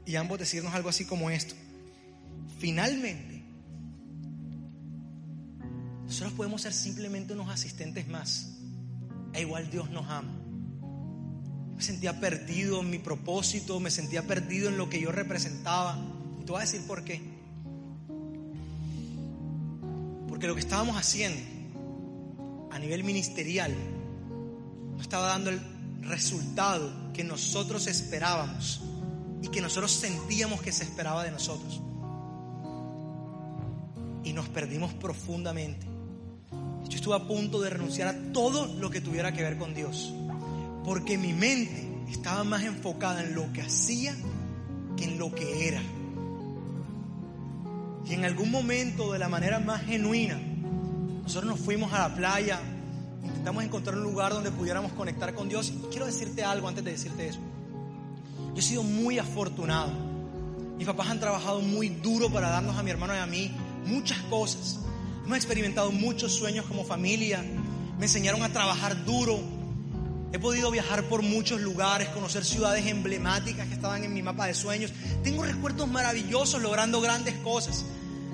[0.04, 1.54] y ambos decirnos algo así como esto.
[2.58, 3.44] Finalmente,
[6.02, 8.56] nosotros podemos ser simplemente unos asistentes más.
[9.32, 10.37] E igual Dios nos ama.
[11.78, 15.96] Me sentía perdido en mi propósito, me sentía perdido en lo que yo representaba.
[16.40, 17.22] Y te voy a decir por qué.
[20.28, 21.40] Porque lo que estábamos haciendo
[22.72, 23.72] a nivel ministerial
[24.96, 25.60] no estaba dando el
[26.00, 28.80] resultado que nosotros esperábamos
[29.40, 31.80] y que nosotros sentíamos que se esperaba de nosotros.
[34.24, 35.86] Y nos perdimos profundamente.
[36.88, 40.12] Yo estuve a punto de renunciar a todo lo que tuviera que ver con Dios
[40.88, 44.16] porque mi mente estaba más enfocada en lo que hacía
[44.96, 45.82] que en lo que era.
[48.06, 50.40] Y en algún momento, de la manera más genuina,
[51.22, 52.58] nosotros nos fuimos a la playa,
[53.22, 55.68] intentamos encontrar un lugar donde pudiéramos conectar con Dios.
[55.68, 57.40] Y quiero decirte algo antes de decirte eso.
[58.54, 59.92] Yo he sido muy afortunado.
[60.78, 63.52] Mis papás han trabajado muy duro para darnos a mi hermano y a mí
[63.84, 64.80] muchas cosas.
[65.26, 67.44] Hemos experimentado muchos sueños como familia.
[67.98, 69.57] Me enseñaron a trabajar duro,
[70.30, 74.52] He podido viajar por muchos lugares, conocer ciudades emblemáticas que estaban en mi mapa de
[74.52, 74.92] sueños.
[75.24, 77.86] Tengo recuerdos maravillosos logrando grandes cosas.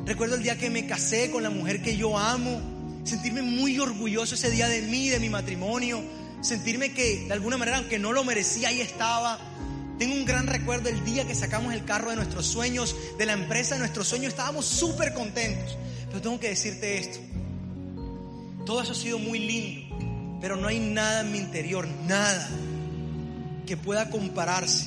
[0.05, 2.61] Recuerdo el día que me casé con la mujer que yo amo,
[3.05, 6.03] sentirme muy orgulloso ese día de mí, de mi matrimonio,
[6.41, 9.39] sentirme que de alguna manera, aunque no lo merecía, ahí estaba.
[9.97, 13.35] Tengo un gran recuerdo el día que sacamos el carro de nuestros sueños, de la
[13.35, 15.79] empresa de nuestros sueños, estábamos súper contentos.
[16.09, 17.21] Pero tengo que decirte esto,
[18.67, 19.84] todo eso ha sido muy lindo
[20.45, 22.51] pero no hay nada en mi interior, nada
[23.65, 24.85] que pueda compararse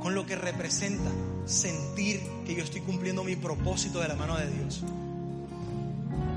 [0.00, 1.10] con lo que representa
[1.46, 4.84] sentir que yo estoy cumpliendo mi propósito de la mano de Dios.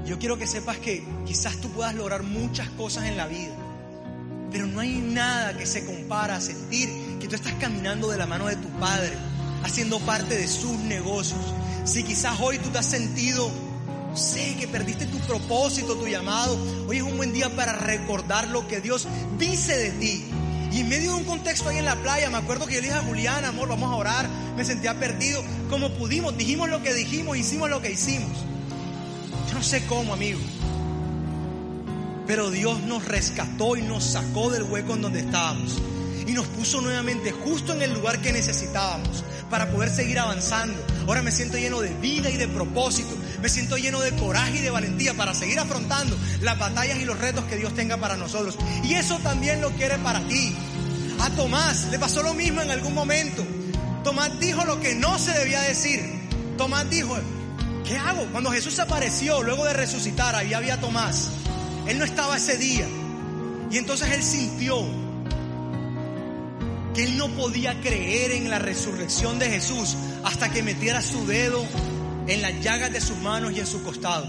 [0.08, 3.54] Yo quiero que sepas que quizás tú puedas lograr muchas cosas en la vida,
[4.52, 6.90] pero no hay nada que se compara a sentir
[7.20, 9.14] que tú estás caminando de la mano de tu Padre,
[9.62, 11.54] haciendo parte de sus negocios.
[11.84, 13.52] Si quizás hoy tú te has sentido
[14.16, 16.58] sé que perdiste tu propósito, tu llamado,
[16.88, 19.08] hoy es un buen día para recordar lo que Dios
[19.38, 20.26] dice de ti.
[20.72, 22.88] Y en medio de un contexto ahí en la playa, me acuerdo que yo le
[22.88, 24.28] dije a Juliana, amor, vamos a orar.
[24.58, 25.42] Me sentía perdido.
[25.70, 28.30] Como pudimos, dijimos lo que dijimos, hicimos lo que hicimos.
[29.48, 30.40] Yo no sé cómo, amigo.
[32.28, 35.82] Pero Dios nos rescató y nos sacó del hueco en donde estábamos.
[36.28, 40.78] Y nos puso nuevamente justo en el lugar que necesitábamos para poder seguir avanzando.
[41.08, 43.16] Ahora me siento lleno de vida y de propósito.
[43.46, 47.20] Me siento lleno de coraje y de valentía para seguir afrontando las batallas y los
[47.20, 48.58] retos que Dios tenga para nosotros.
[48.84, 50.52] Y eso también lo quiere para ti.
[51.20, 53.46] A Tomás le pasó lo mismo en algún momento.
[54.04, 56.02] Tomás dijo lo que no se debía decir.
[56.58, 57.16] Tomás dijo,
[57.86, 58.26] ¿qué hago?
[58.32, 61.30] Cuando Jesús apareció luego de resucitar, ahí había Tomás.
[61.86, 62.88] Él no estaba ese día.
[63.70, 64.84] Y entonces él sintió
[66.96, 71.64] que él no podía creer en la resurrección de Jesús hasta que metiera su dedo
[72.28, 74.28] en las llagas de sus manos y en su costado.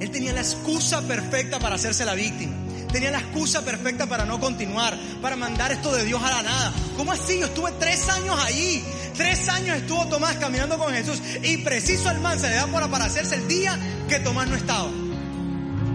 [0.00, 2.54] Él tenía la excusa perfecta para hacerse la víctima.
[2.92, 6.72] Tenía la excusa perfecta para no continuar, para mandar esto de Dios a la nada.
[6.96, 7.38] ¿Cómo así?
[7.38, 8.82] Yo estuve tres años allí.
[9.16, 11.20] Tres años estuvo Tomás caminando con Jesús.
[11.42, 13.78] Y preciso al man se le da por aparecerse el día
[14.08, 14.90] que Tomás no estaba.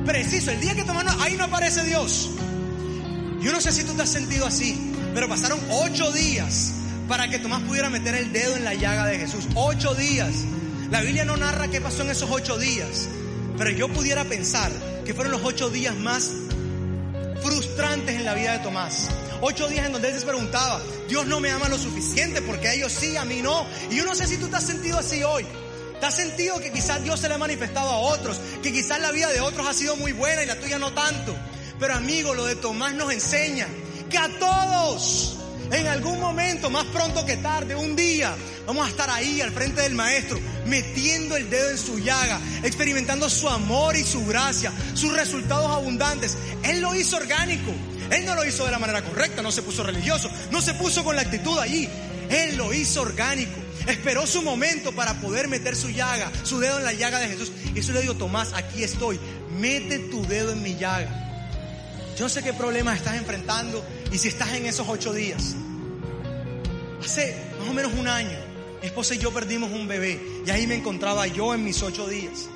[0.06, 2.30] Preciso, el día que Tomás no, ahí no aparece Dios.
[3.40, 4.94] Yo no sé si tú te has sentido así.
[5.14, 6.74] Pero pasaron ocho días
[7.08, 9.48] para que Tomás pudiera meter el dedo en la llaga de Jesús.
[9.56, 10.34] Ocho días.
[10.92, 13.08] La Biblia no narra qué pasó en esos ocho días.
[13.58, 14.70] Pero yo pudiera pensar
[15.06, 16.32] que fueron los ocho días más
[17.42, 19.08] frustrantes en la vida de Tomás.
[19.40, 22.74] Ocho días en donde él se preguntaba, Dios no me ama lo suficiente porque a
[22.74, 23.66] ellos sí, a mí no.
[23.90, 25.46] Y yo no sé si tú te has sentido así hoy.
[26.02, 28.42] ¿Te has sentido que quizás Dios se le ha manifestado a otros?
[28.62, 31.34] Que quizás la vida de otros ha sido muy buena y la tuya no tanto.
[31.80, 33.66] Pero amigo, lo de Tomás nos enseña
[34.10, 35.38] que a todos,
[35.72, 38.36] en algún momento, más pronto que tarde, un día,
[38.72, 43.30] vamos a estar ahí al frente del Maestro, metiendo el dedo en su llaga, experimentando
[43.30, 46.38] su amor y su gracia, sus resultados abundantes.
[46.64, 47.70] Él lo hizo orgánico.
[48.10, 51.04] Él no lo hizo de la manera correcta, no se puso religioso, no se puso
[51.04, 51.90] con la actitud allí.
[52.30, 53.60] Él lo hizo orgánico.
[53.88, 57.52] Esperó su momento para poder meter su llaga, su dedo en la llaga de Jesús.
[57.76, 59.20] Y eso le digo, Tomás, aquí estoy.
[59.60, 61.10] Mete tu dedo en mi llaga.
[62.18, 65.56] Yo no sé qué problemas estás enfrentando y si estás en esos ocho días.
[67.04, 68.51] Hace más o menos un año,
[68.82, 72.08] mi esposa y yo perdimos un bebé y ahí me encontraba yo en mis ocho
[72.08, 72.50] días.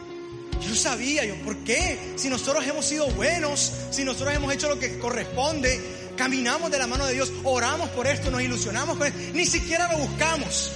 [0.62, 2.14] Yo sabía, yo, ¿por qué?
[2.16, 5.80] Si nosotros hemos sido buenos, si nosotros hemos hecho lo que corresponde,
[6.18, 9.92] caminamos de la mano de Dios, oramos por esto, nos ilusionamos con esto, ni siquiera
[9.92, 10.72] lo buscamos.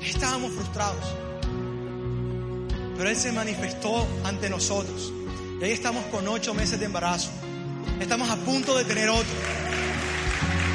[0.00, 1.04] Estábamos frustrados.
[2.96, 5.12] Pero Él se manifestó ante nosotros.
[5.60, 7.30] Y ahí estamos con ocho meses de embarazo.
[7.98, 9.32] Estamos a punto de tener otro.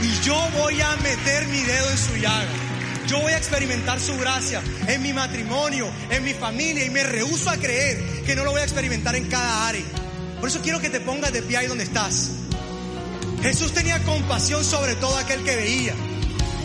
[0.01, 2.64] Y yo voy a meter mi dedo en su llaga.
[3.07, 7.49] Yo voy a experimentar su gracia en mi matrimonio, en mi familia y me rehuso
[7.49, 9.85] a creer que no lo voy a experimentar en cada área.
[10.39, 12.31] Por eso quiero que te pongas de pie ahí donde estás.
[13.43, 15.93] Jesús tenía compasión sobre todo aquel que veía.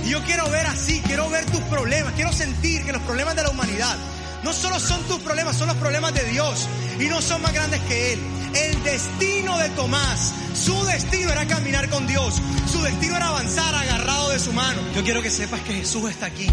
[0.04, 3.42] Y yo quiero ver así, quiero ver tus problemas, quiero sentir que los problemas de
[3.42, 3.96] la humanidad
[4.42, 6.66] no solo son tus problemas, son los problemas de Dios
[6.98, 8.20] y no son más grandes que Él.
[8.54, 14.30] El destino de Tomás, su destino era caminar con Dios, su destino era avanzar agarrado
[14.30, 14.80] de su mano.
[14.94, 16.48] Yo quiero que sepas que Jesús está aquí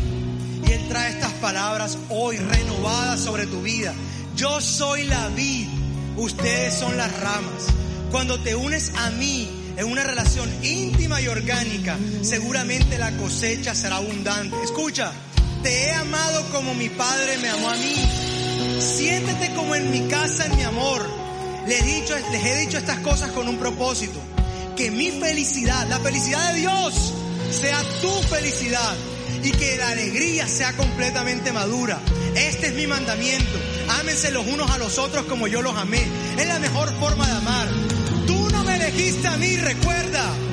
[0.67, 3.93] y Él trae estas palabras hoy renovadas sobre tu vida.
[4.35, 5.67] Yo soy la vid,
[6.17, 7.67] ustedes son las ramas.
[8.11, 13.97] Cuando te unes a mí, en una relación íntima y orgánica, seguramente la cosecha será
[13.97, 14.55] abundante.
[14.63, 15.11] Escucha,
[15.63, 17.95] te he amado como mi padre me amó a mí.
[18.79, 21.05] Siéntete como en mi casa en mi amor.
[21.67, 24.19] Les he, dicho, les he dicho estas cosas con un propósito.
[24.75, 27.13] Que mi felicidad, la felicidad de Dios,
[27.51, 28.95] sea tu felicidad.
[29.43, 31.99] Y que la alegría sea completamente madura.
[32.35, 33.59] Este es mi mandamiento.
[33.99, 36.05] Ámense los unos a los otros como yo los amé.
[36.37, 37.67] Es la mejor forma de amar.
[38.25, 40.46] Tú no me elegiste a mí, recuerda.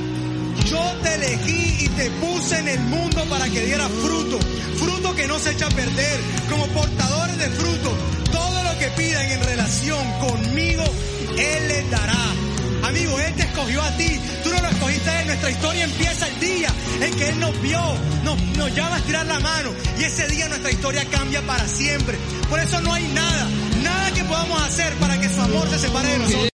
[0.66, 4.38] Yo te elegí y te puse en el mundo para que diera fruto,
[4.76, 7.92] fruto que no se echa a perder, como portadores de fruto.
[8.32, 10.84] Todo lo que pidan en relación conmigo,
[11.36, 12.14] Él les dará.
[12.82, 15.26] Amigo, Él te escogió a ti, tú no lo escogiste a Él.
[15.26, 16.68] Nuestra historia empieza el día
[17.00, 17.80] en que Él nos vio,
[18.24, 22.16] nos, nos llama a estirar la mano y ese día nuestra historia cambia para siempre.
[22.48, 23.48] Por eso no hay nada,
[23.82, 26.48] nada que podamos hacer para que su amor se separe de nosotros.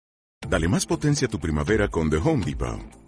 [0.49, 3.08] Dale más potencia a tu primavera con The Home Depot.